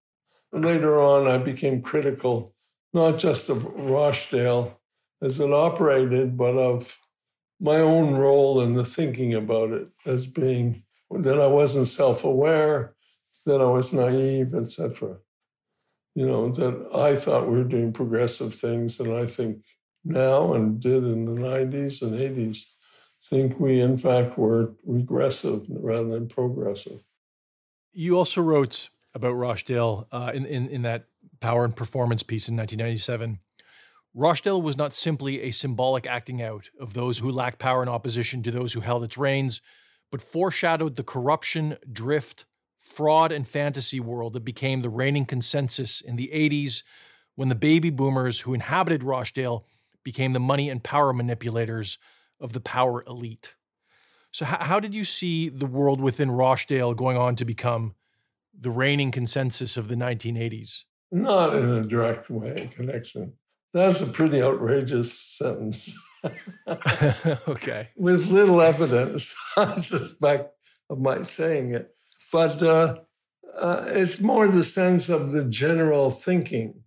[0.52, 2.54] And later on, I became critical
[2.94, 4.82] not just of Rochdale
[5.22, 7.00] as it operated, but of
[7.62, 12.96] my own role in the thinking about it as being that I wasn't self aware,
[13.46, 15.18] that I was naive, etc
[16.16, 19.64] you know, that I thought we were doing progressive things, and I think
[20.04, 22.66] now and did in the 90s and 80s
[23.24, 27.04] think we, in fact, were regressive rather than progressive.
[27.94, 31.06] You also wrote about Rochdale uh, in, in, in that
[31.40, 33.40] Power and Performance piece in 1997.
[34.14, 38.44] Rochdale was not simply a symbolic acting out of those who lacked power in opposition
[38.44, 39.62] to those who held its reins,
[40.12, 42.46] but foreshadowed the corruption, drift,
[42.78, 46.84] fraud and fantasy world that became the reigning consensus in the 80s
[47.36, 49.66] when the baby boomers who inhabited Rochdale
[50.04, 51.98] became the money and power manipulators
[52.40, 53.56] of the power elite.
[54.32, 57.96] So, how, how did you see the world within Rochdale going on to become
[58.58, 60.84] the reigning consensus of the 1980s?
[61.12, 63.34] Not in a direct way, connection.
[63.74, 65.98] That's a pretty outrageous sentence.
[67.48, 67.90] okay.
[67.96, 70.54] With little evidence, I suspect,
[70.90, 71.96] of my saying it.
[72.32, 72.98] But uh,
[73.60, 76.84] uh, it's more the sense of the general thinking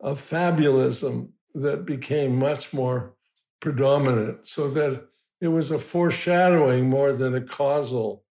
[0.00, 3.14] of fabulism that became much more
[3.60, 5.04] predominant, so that
[5.40, 8.24] it was a foreshadowing more than a causal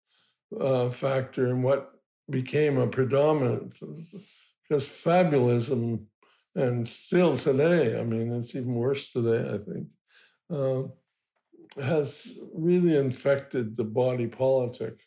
[0.58, 1.92] uh, factor in what
[2.28, 3.76] became a predominant.
[4.68, 6.06] Because fabulism,
[6.60, 9.88] and still today, I mean, it's even worse today, I think,
[10.52, 14.98] uh, has really infected the body politic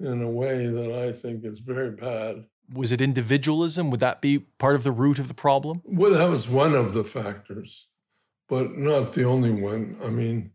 [0.00, 2.46] in a way that I think is very bad.
[2.72, 3.90] Was it individualism?
[3.90, 5.82] Would that be part of the root of the problem?
[5.84, 7.88] Well, that was one of the factors,
[8.48, 9.96] but not the only one.
[10.02, 10.52] I mean,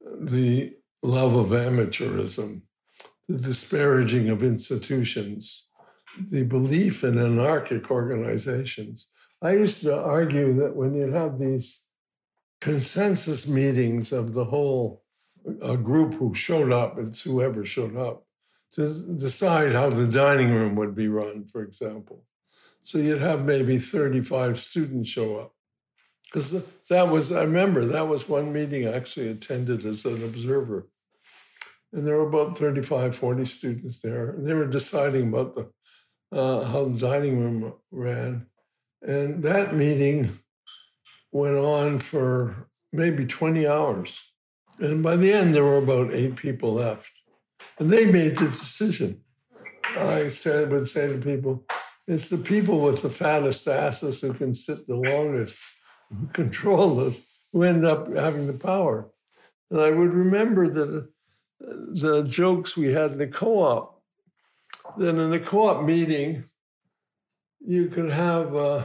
[0.00, 2.62] the love of amateurism,
[3.28, 5.68] the disparaging of institutions,
[6.18, 9.08] the belief in anarchic organizations.
[9.42, 11.82] I used to argue that when you have these
[12.60, 15.02] consensus meetings of the whole
[15.60, 18.24] a group who showed up, it's whoever showed up,
[18.72, 18.82] to
[19.16, 22.24] decide how the dining room would be run, for example.
[22.82, 25.54] So you'd have maybe 35 students show up.
[26.24, 30.88] Because that was, I remember, that was one meeting I actually attended as an observer.
[31.92, 34.30] And there were about 35, 40 students there.
[34.30, 38.46] And they were deciding about the, uh, how the dining room ran.
[39.02, 40.30] And that meeting
[41.32, 44.32] went on for maybe 20 hours.
[44.78, 47.22] And by the end, there were about eight people left.
[47.78, 49.22] And they made the decision.
[49.96, 51.64] I said, would say to people,
[52.06, 55.62] it's the people with the fattest asses who can sit the longest,
[56.08, 57.14] who control it,
[57.52, 59.08] who end up having the power.
[59.70, 61.06] And I would remember that uh,
[61.60, 64.00] the jokes we had in the co-op.
[64.96, 66.44] Then in the co-op meeting,
[67.64, 68.84] you could have a,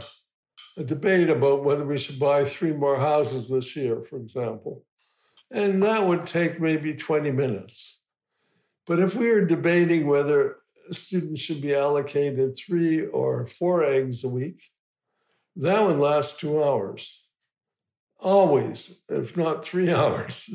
[0.78, 4.84] a debate about whether we should buy three more houses this year, for example.
[5.52, 8.00] And that would take maybe 20 minutes.
[8.86, 10.58] But if we were debating whether
[10.92, 14.60] students should be allocated three or four eggs a week,
[15.56, 17.26] that would last two hours.
[18.20, 20.50] Always, if not three hours.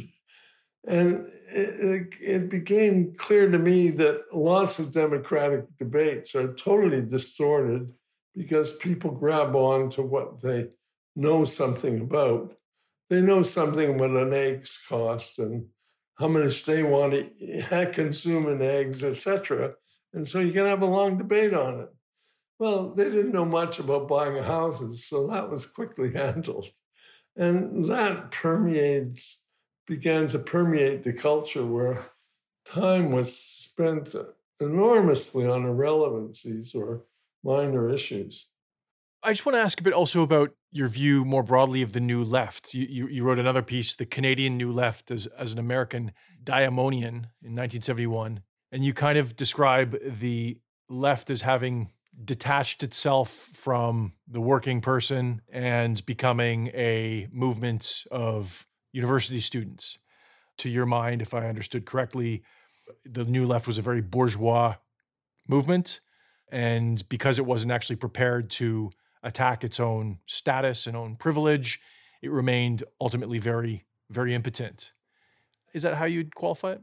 [0.84, 7.92] And it, it, became clear to me that lots of democratic debates are totally distorted
[8.34, 10.68] because people grab on to what they
[11.14, 12.54] know something about.
[13.10, 15.66] They know something what an eggs cost and
[16.18, 19.74] how much they want to consume in eggs, etc.
[20.12, 21.88] And so you can have a long debate on it.
[22.58, 26.66] Well, they didn't know much about buying houses, so that was quickly handled.
[27.36, 29.44] And that permeates,
[29.86, 31.98] began to permeate the culture where
[32.64, 34.14] time was spent
[34.60, 37.02] enormously on irrelevancies or
[37.42, 38.48] minor issues.
[39.22, 42.00] I just want to ask a bit also about your view more broadly of the
[42.00, 42.74] New Left.
[42.74, 46.10] You, you, you, wrote another piece, The Canadian New Left, as, as an American
[46.42, 48.40] daimonion in 1971.
[48.72, 51.92] And you kind of describe the left as having
[52.24, 59.98] detached itself from the working person and becoming a movement of university students.
[60.58, 62.42] To your mind, if I understood correctly,
[63.04, 64.76] the New Left was a very bourgeois
[65.46, 66.00] movement
[66.52, 68.90] and because it wasn't actually prepared to
[69.22, 71.80] attack its own status and own privilege,
[72.20, 74.92] it remained ultimately very, very impotent.
[75.72, 76.82] Is that how you'd qualify it?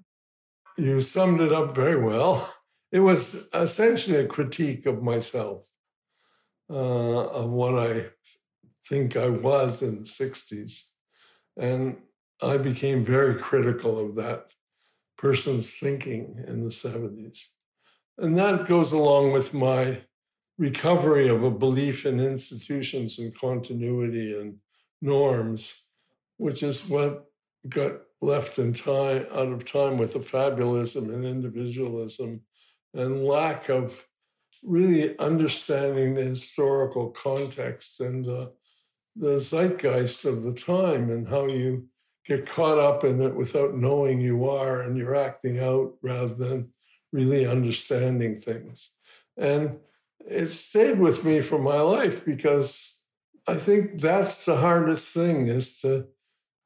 [0.78, 2.51] You summed it up very well.
[2.91, 5.74] It was essentially a critique of myself,
[6.72, 8.07] uh, of what I
[8.84, 10.86] think I was in the 60s.
[11.55, 11.97] And
[12.41, 14.53] I became very critical of that
[15.15, 17.49] person's thinking in the 70s.
[18.20, 20.01] And that goes along with my
[20.57, 24.57] recovery of a belief in institutions and continuity and
[25.01, 25.84] norms,
[26.36, 27.28] which is what
[27.70, 32.41] got left in time out of time with the fabulism and individualism
[32.93, 34.05] and lack of
[34.63, 38.51] really understanding the historical context and the,
[39.15, 41.88] the zeitgeist of the time and how you
[42.26, 46.70] get caught up in it without knowing you are and you're acting out rather than
[47.12, 48.91] really understanding things.
[49.38, 49.80] And
[50.20, 53.01] it stayed with me for my life because
[53.47, 56.07] I think that's the hardest thing is to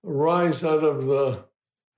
[0.03, 1.45] rise out of the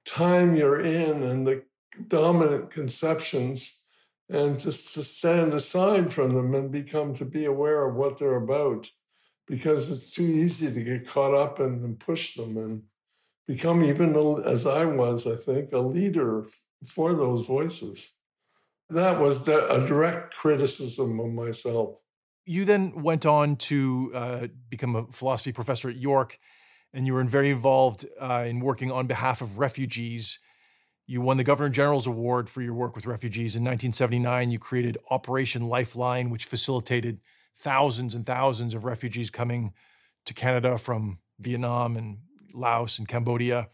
[0.06, 1.64] time you're in and the
[2.08, 3.82] dominant conceptions
[4.30, 8.36] and just to stand aside from them and become to be aware of what they're
[8.36, 8.92] about
[9.48, 12.84] because it's too easy to get caught up in and push them and
[13.48, 16.46] become even as I was, I think, a leader
[16.84, 18.12] for those voices
[18.90, 22.02] that was a direct criticism of myself.
[22.46, 26.38] You then went on to uh, become a philosophy professor at York,
[26.94, 30.40] and you were very involved uh, in working on behalf of refugees.
[31.08, 33.56] You won the Governor General's Award for your work with refugees.
[33.56, 37.20] In 1979, you created Operation Lifeline, which facilitated
[37.58, 39.74] thousands and thousands of refugees coming
[40.26, 42.20] to Canada from Vietnam and
[42.54, 43.70] Laos and Cambodia.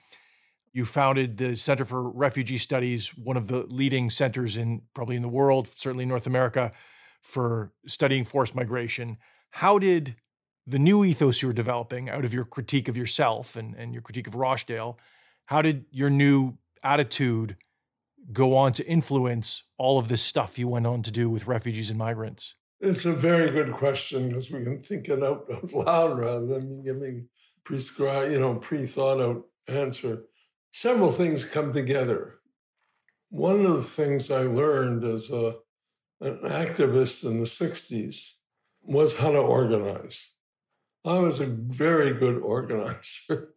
[0.73, 5.21] You founded the Center for Refugee Studies, one of the leading centers in probably in
[5.21, 6.71] the world, certainly North America,
[7.21, 9.17] for studying forced migration.
[9.51, 10.15] How did
[10.65, 14.01] the new ethos you were developing out of your critique of yourself and, and your
[14.01, 14.97] critique of Rochdale,
[15.45, 17.57] how did your new attitude
[18.31, 21.89] go on to influence all of this stuff you went on to do with refugees
[21.89, 22.55] and migrants?
[22.79, 26.83] It's a very good question because we can think it out, out loud rather than
[26.83, 27.27] giving
[27.63, 30.23] prescribed, you know, pre-thought out answer
[30.71, 32.39] several things come together.
[33.29, 35.55] One of the things I learned as a,
[36.19, 38.33] an activist in the 60s
[38.83, 40.31] was how to organize.
[41.05, 43.53] I was a very good organizer.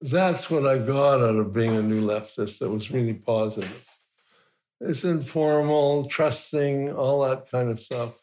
[0.00, 3.88] That's what I got out of being a new leftist that was really positive.
[4.80, 8.20] It's informal, trusting, all that kind of stuff.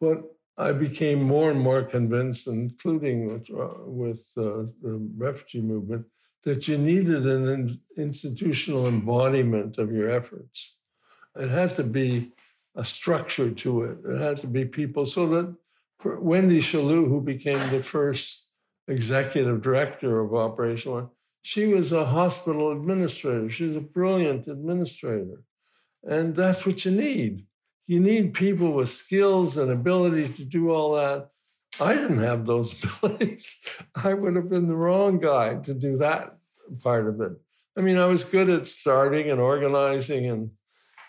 [0.00, 0.22] But
[0.56, 6.06] I became more and more convinced, including with, uh, with uh, the refugee movement,
[6.44, 10.76] that you needed an institutional embodiment of your efforts.
[11.36, 12.32] It had to be
[12.74, 13.98] a structure to it.
[14.04, 15.56] It had to be people so that
[16.04, 18.46] Wendy Shalhoub, who became the first
[18.86, 21.08] executive director of Operation One,
[21.42, 23.48] she was a hospital administrator.
[23.48, 25.42] She's a brilliant administrator.
[26.02, 27.46] And that's what you need.
[27.86, 31.30] You need people with skills and abilities to do all that
[31.80, 33.60] I didn't have those abilities.
[33.94, 36.36] I would have been the wrong guy to do that
[36.82, 37.32] part of it.
[37.76, 40.50] I mean, I was good at starting and organizing and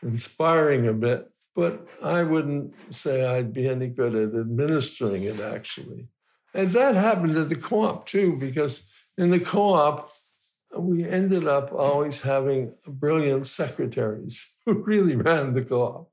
[0.04, 6.08] inspiring a bit, but I wouldn't say I'd be any good at administering it actually.
[6.54, 10.12] And that happened at the co op too, because in the co op,
[10.78, 16.09] we ended up always having brilliant secretaries who really ran the co op.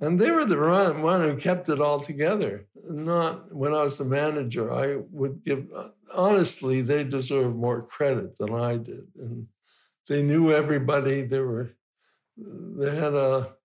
[0.00, 0.56] And they were the
[1.00, 2.66] one who kept it all together.
[2.88, 5.66] Not when I was the manager, I would give,
[6.14, 9.08] honestly, they deserve more credit than I did.
[9.18, 9.48] And
[10.06, 11.22] they knew everybody.
[11.22, 11.72] They were,
[12.36, 13.56] they had a,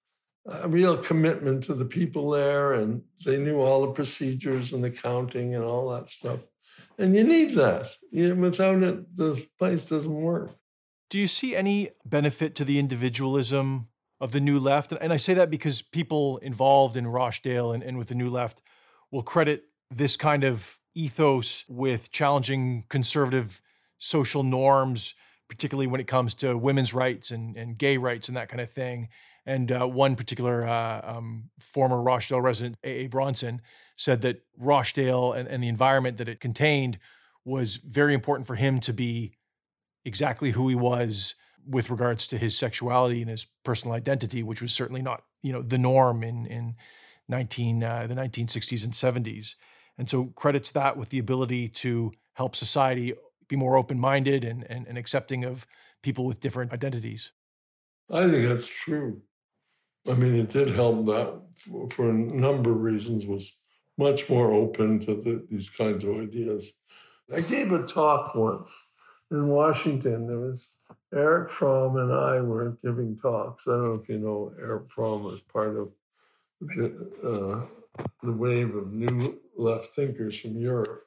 [0.46, 4.90] a real commitment to the people there, and they knew all the procedures and the
[4.90, 6.40] counting and all that stuff.
[6.98, 7.92] And you need that.
[8.12, 10.56] Without it, the place doesn't work.
[11.12, 13.88] Do you see any benefit to the individualism
[14.24, 14.94] of the New Left?
[14.94, 18.62] And I say that because people involved in Rochdale and, and with the New Left
[19.12, 23.62] will credit this kind of ethos with challenging conservative
[23.98, 25.14] social norms,
[25.50, 28.72] particularly when it comes to women's rights and, and gay rights and that kind of
[28.72, 29.10] thing.
[29.46, 33.08] And uh, one particular uh, um, former Rochdale resident, A.A.
[33.08, 33.62] Bronson,
[33.98, 36.98] said that Rochdale and, and the environment that it contained
[37.44, 39.34] was very important for him to be
[40.06, 41.36] exactly who he was
[41.68, 45.62] with regards to his sexuality and his personal identity, which was certainly not, you know,
[45.62, 46.76] the norm in in
[47.30, 49.56] 19 uh, the 1960s and 70s.
[49.98, 53.14] And so credits that with the ability to help society
[53.48, 55.68] be more open-minded and, and, and accepting of
[56.02, 57.32] people with different identities.
[58.12, 59.22] I think that's true.
[60.10, 63.62] I mean, it did help that for, for a number of reasons was
[63.98, 66.74] much more open to the, these kinds of ideas.
[67.34, 68.90] I gave a talk once
[69.32, 70.28] in Washington.
[70.28, 70.76] There was
[71.14, 73.68] Erich Fromm and I were giving talks.
[73.68, 75.92] I don't know if you know Erich Fromm was part of
[76.62, 76.86] the,
[77.24, 81.06] uh, the wave of new left thinkers from Europe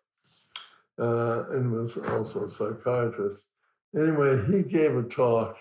[0.98, 3.46] uh, and was also a psychiatrist.
[3.96, 5.56] Anyway, he gave a talk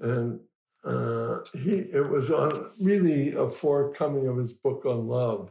[0.00, 0.40] and
[0.84, 5.50] uh, he it was on really a forthcoming of his book on love.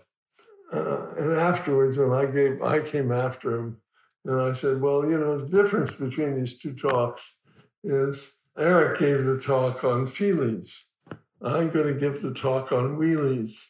[0.71, 3.77] Uh, and afterwards, when I gave, I came after him,
[4.25, 7.37] and I said, "Well, you know, the difference between these two talks
[7.83, 10.85] is Erich gave the talk on feelies.
[11.41, 13.69] I'm going to give the talk on wheelies,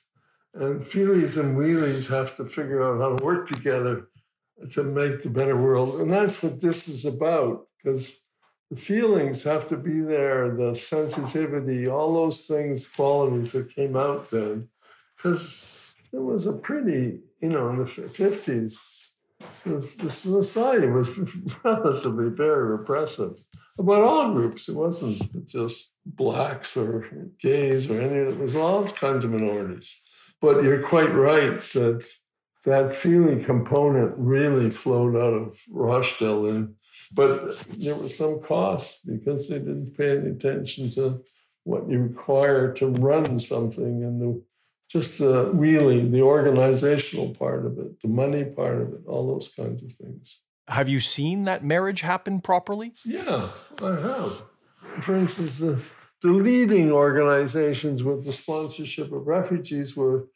[0.54, 4.08] and feelies and wheelies have to figure out how to work together
[4.72, 8.24] to make the better world, and that's what this is about, because."
[8.74, 14.32] the feelings have to be there, the sensitivity, all those things, qualities that came out
[14.32, 14.68] then.
[15.16, 19.13] Because it was a pretty, you know, in the 50s,
[19.64, 21.18] the society was
[21.64, 23.38] relatively very repressive
[23.80, 24.70] about all groups.
[24.70, 30.00] It wasn't just blacks or gays or any, it was all kinds of minorities.
[30.42, 32.06] But you're quite right that
[32.66, 36.76] that feeling component really flowed out of Rochdale and
[37.16, 41.24] but there was some cost because they didn't pay any attention to
[41.64, 44.42] what you require to run something and the
[44.90, 49.48] just the wheeling, the organizational part of it, the money part of it, all those
[49.48, 50.42] kinds of things.
[50.68, 52.94] Have you seen that marriage happen properly?
[53.04, 53.50] Yeah,
[53.82, 54.44] I have.
[55.02, 55.84] For instance, the,
[56.22, 60.28] the leading organizations with the sponsorship of refugees were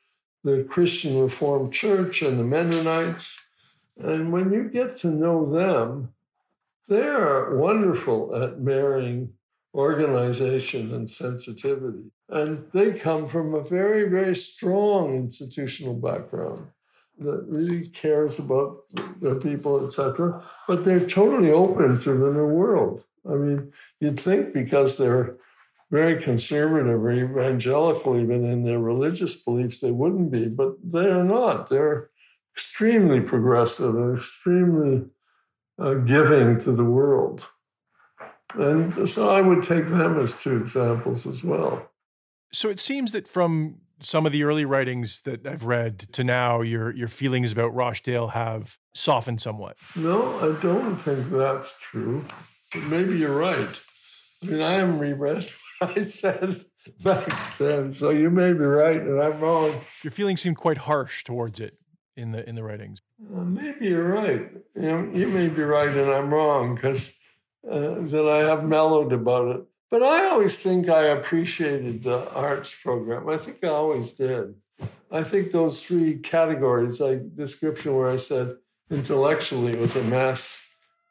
[0.44, 3.40] the Christian Reformed Church and the Mennonites.
[3.98, 6.14] And when you get to know them,
[6.88, 9.34] they're wonderful at marrying
[9.74, 12.12] organization and sensitivity.
[12.30, 16.68] And they come from a very, very strong institutional background
[17.20, 18.80] that really cares about
[19.22, 20.44] their people, etc.
[20.68, 23.04] But they're totally open to the new world.
[23.28, 25.38] I mean, you'd think because they're
[25.90, 31.24] very conservative or evangelical, even in their religious beliefs, they wouldn't be, but they are
[31.24, 31.70] not.
[31.70, 32.10] They're
[32.54, 35.06] extremely progressive and extremely
[35.80, 37.50] uh, giving to the world.
[38.56, 41.90] And so I would take them as two examples as well.
[42.52, 46.62] So it seems that from some of the early writings that I've read to now,
[46.62, 49.78] your your feelings about Rochdale have softened somewhat.
[49.96, 52.24] No, I don't think that's true.
[52.74, 53.82] But maybe you're right.
[54.44, 56.66] I mean, I haven't reread what I said
[57.04, 59.82] back then, so you may be right and I'm wrong.
[60.04, 61.78] Your feelings seem quite harsh towards it
[62.16, 63.02] in the in the writings.
[63.20, 64.50] Well, maybe you're right.
[64.76, 67.14] You, know, you may be right and I'm wrong because
[67.70, 69.62] uh, that I have mellowed about it.
[69.90, 73.30] But I always think I appreciated the arts program.
[73.30, 74.56] I think I always did.
[75.12, 78.58] I think those three categories, like description where I said
[78.92, 80.62] intellectually was a mess,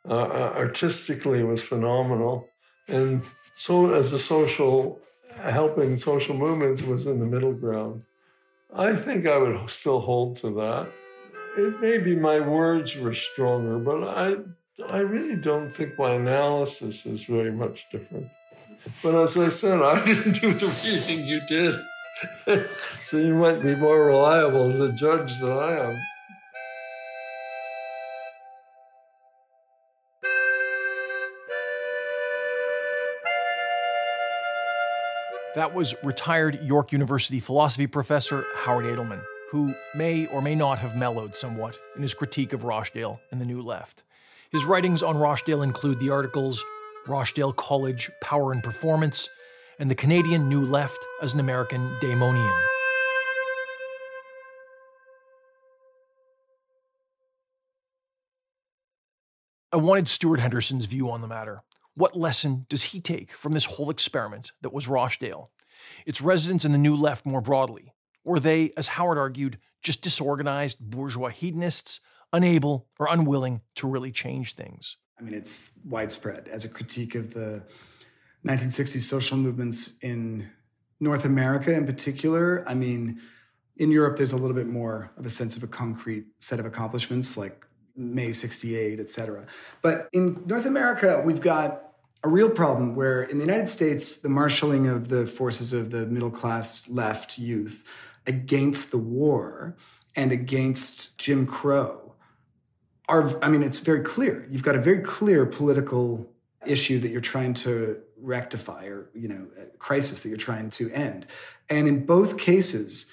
[0.09, 2.47] uh, uh artistically was phenomenal,
[2.87, 3.23] and
[3.57, 5.01] so as a social
[5.43, 8.03] helping social movements was in the middle ground.
[8.75, 10.89] I think I would still hold to that.
[11.57, 14.37] It may be my words were stronger, but I
[14.91, 18.29] I really don't think my analysis is very much different.
[19.03, 21.81] But as I said, I didn't do the reading you did.
[23.03, 25.97] so you might be more reliable as a judge than I am.
[35.55, 40.95] That was retired York University philosophy professor Howard Adelman, who may or may not have
[40.95, 44.03] mellowed somewhat in his critique of Rochdale and the New Left.
[44.53, 46.63] His writings on Rochdale include the articles
[47.09, 49.29] Rochdale College Power and Performance
[49.79, 52.63] and the Canadian New Left as an American Daemonian.
[59.73, 61.63] I wanted Stuart Henderson's view on the matter.
[61.95, 65.51] What lesson does he take from this whole experiment that was Rochdale?
[66.07, 67.93] Its residents and the New Left more broadly?
[68.25, 72.01] Were they, as Howard argued, just disorganized bourgeois hedonists,
[72.33, 74.97] unable or unwilling to really change things?
[75.19, 77.63] I mean, it's widespread as a critique of the
[78.47, 80.51] 1960s social movements in
[81.01, 82.65] North America in particular.
[82.69, 83.21] I mean,
[83.77, 86.67] in Europe, there's a little bit more of a sense of a concrete set of
[86.67, 89.47] accomplishments like May 68, et cetera.
[89.83, 91.83] But in North America, we've got
[92.23, 96.07] a real problem where in the United States, the marshaling of the forces of the
[96.07, 97.85] middle class left youth
[98.27, 99.77] against the war
[100.15, 102.06] and against Jim Crow
[103.09, 104.47] are, I mean, it's very clear.
[104.51, 106.33] You've got a very clear political
[106.67, 109.47] issue that you're trying to rectify or, you know,
[109.79, 111.27] crisis that you're trying to end.
[111.69, 113.11] And in both cases,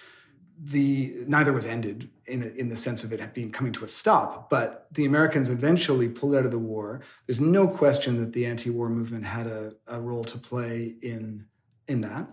[0.66, 4.50] the neither was ended in in the sense of it being coming to a stop,
[4.50, 7.02] but the Americans eventually pulled out of the war.
[7.26, 11.48] There's no question that the anti-war movement had a, a role to play in
[11.88, 12.30] in that,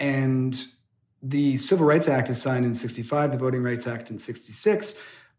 [0.00, 0.64] and
[1.22, 4.94] the Civil Rights Act is signed in '65, the Voting Rights Act in '66.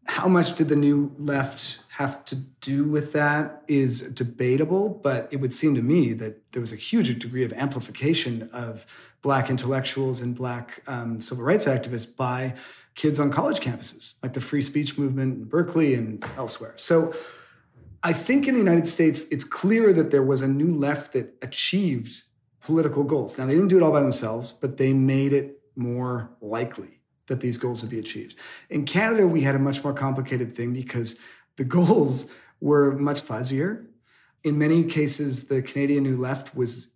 [0.06, 5.36] How much did the new left have to do with that is debatable, but it
[5.36, 8.86] would seem to me that there was a huge degree of amplification of
[9.22, 12.54] Black intellectuals and Black um, civil rights activists by
[12.94, 16.72] kids on college campuses, like the free speech movement in Berkeley and elsewhere.
[16.76, 17.14] So
[18.02, 21.34] I think in the United States, it's clear that there was a new left that
[21.42, 22.22] achieved
[22.62, 23.36] political goals.
[23.38, 26.99] Now, they didn't do it all by themselves, but they made it more likely
[27.30, 28.34] that these goals would be achieved.
[28.68, 31.18] In Canada, we had a much more complicated thing because
[31.56, 33.86] the goals were much fuzzier.
[34.42, 36.90] In many cases, the Canadian New Left was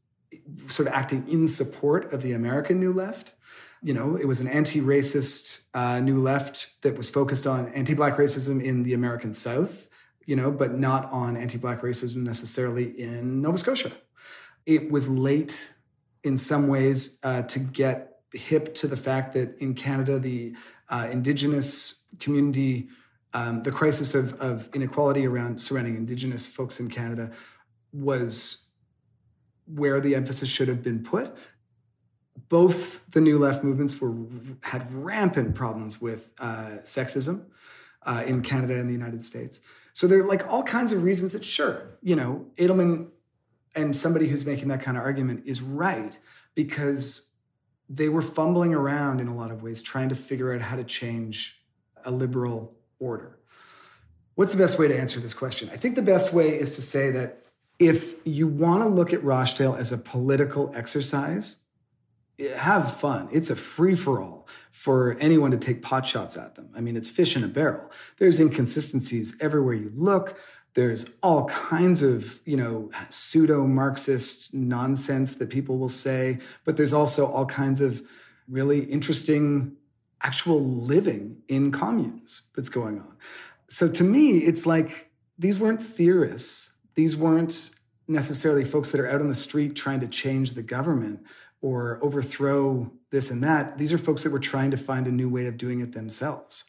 [0.68, 3.32] sort of acting in support of the American New Left.
[3.80, 7.94] You know, it was an anti racist uh, New Left that was focused on anti
[7.94, 9.88] Black racism in the American South,
[10.26, 13.92] you know, but not on anti Black racism necessarily in Nova Scotia.
[14.66, 15.72] It was late
[16.24, 20.54] in some ways uh, to get hip to the fact that in Canada, the
[20.90, 22.88] uh, Indigenous community
[23.34, 27.32] um, the crisis of, of inequality around surrounding Indigenous folks in Canada
[27.92, 28.66] was
[29.66, 31.36] where the emphasis should have been put.
[32.48, 34.14] Both the New Left movements were
[34.62, 37.46] had rampant problems with uh, sexism
[38.06, 39.60] uh, in Canada and the United States.
[39.92, 43.08] So there are like all kinds of reasons that, sure, you know, Adelman
[43.74, 46.16] and somebody who's making that kind of argument is right
[46.54, 47.30] because
[47.88, 50.84] they were fumbling around in a lot of ways trying to figure out how to
[50.84, 51.60] change
[52.04, 53.38] a liberal order.
[54.34, 55.68] What's the best way to answer this question?
[55.72, 57.44] I think the best way is to say that
[57.78, 61.56] if you want to look at Rochdale as a political exercise,
[62.56, 63.28] have fun.
[63.32, 66.70] It's a free for all for anyone to take pot shots at them.
[66.74, 67.90] I mean, it's fish in a barrel.
[68.16, 70.38] There's inconsistencies everywhere you look.
[70.74, 76.92] There's all kinds of, you know, pseudo Marxist nonsense that people will say, but there's
[76.92, 78.02] also all kinds of
[78.48, 79.76] really interesting
[80.22, 83.16] actual living in communes that's going on.
[83.68, 86.72] So to me, it's like these weren't theorists.
[86.96, 87.70] These weren't
[88.08, 91.24] necessarily folks that are out on the street trying to change the government
[91.60, 93.78] or overthrow this and that.
[93.78, 96.64] These are folks that were trying to find a new way of doing it themselves.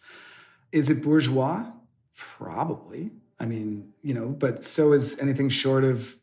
[0.72, 1.72] Is it bourgeois?
[2.16, 3.12] Probably.
[3.40, 6.18] I mean, you know, but so is anything short of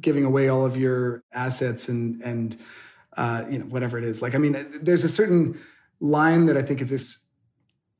[0.00, 2.56] giving away all of your assets and and
[3.16, 4.22] uh, you know whatever it is.
[4.22, 5.60] Like, I mean, there's a certain
[6.00, 7.18] line that I think is this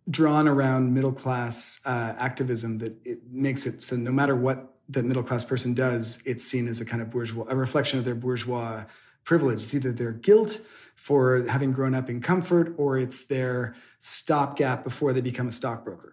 [0.09, 5.03] drawn around middle class uh, activism that it makes it so no matter what the
[5.03, 8.15] middle class person does, it's seen as a kind of bourgeois, a reflection of their
[8.15, 8.85] bourgeois
[9.25, 9.57] privilege.
[9.57, 10.61] It's either their guilt
[10.95, 16.06] for having grown up in comfort or it's their stopgap before they become a stockbroker.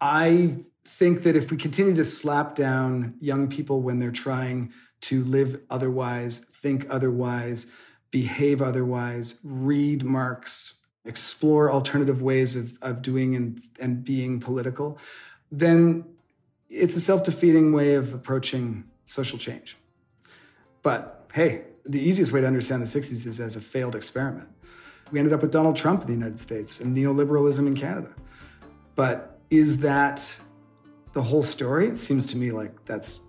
[0.00, 4.72] I think that if we continue to slap down young people when they're trying
[5.02, 7.70] to live otherwise, think otherwise,
[8.10, 14.98] behave otherwise, read Marx, explore alternative ways of, of doing and, and being political,
[15.50, 16.04] then
[16.68, 19.76] it's a self defeating way of approaching social change.
[20.82, 24.48] But hey, the easiest way to understand the 60s is as a failed experiment.
[25.10, 28.14] We ended up with Donald Trump in the United States and neoliberalism in Canada.
[28.94, 30.40] But is that
[31.12, 31.88] the whole story?
[31.88, 33.20] It seems to me like that's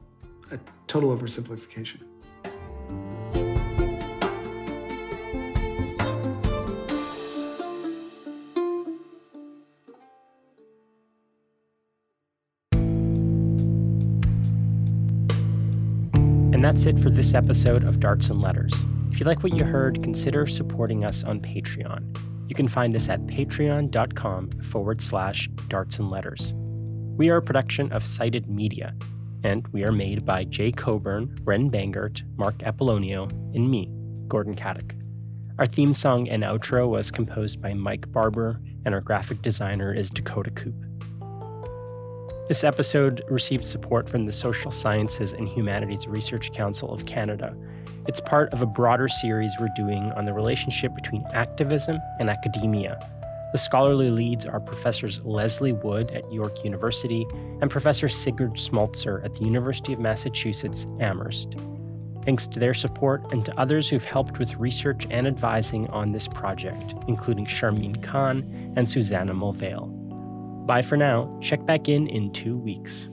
[0.51, 2.01] a total oversimplification.
[16.53, 18.71] And that's it for this episode of Darts and Letters.
[19.11, 22.30] If you like what you heard, consider supporting us on Patreon.
[22.51, 26.53] You can find us at patreon.com forward slash darts and letters.
[27.15, 28.93] We are a production of Cited Media,
[29.41, 33.89] and we are made by Jay Coburn, Ren Bangert, Marc Apollonio, and me,
[34.27, 35.01] Gordon Katic.
[35.59, 40.09] Our theme song and outro was composed by Mike Barber, and our graphic designer is
[40.09, 40.75] Dakota Coop.
[42.49, 47.55] This episode received support from the Social Sciences and Humanities Research Council of Canada.
[48.07, 52.97] It's part of a broader series we're doing on the relationship between activism and academia.
[53.51, 57.27] The scholarly leads are Professors Lesley Wood at York University
[57.61, 61.55] and Professor Sigurd Smoltzer at the University of Massachusetts Amherst.
[62.25, 66.27] Thanks to their support and to others who've helped with research and advising on this
[66.27, 69.89] project, including Charmine Khan and Susanna Mulvale.
[70.65, 71.37] Bye for now.
[71.41, 73.09] Check back in in two weeks.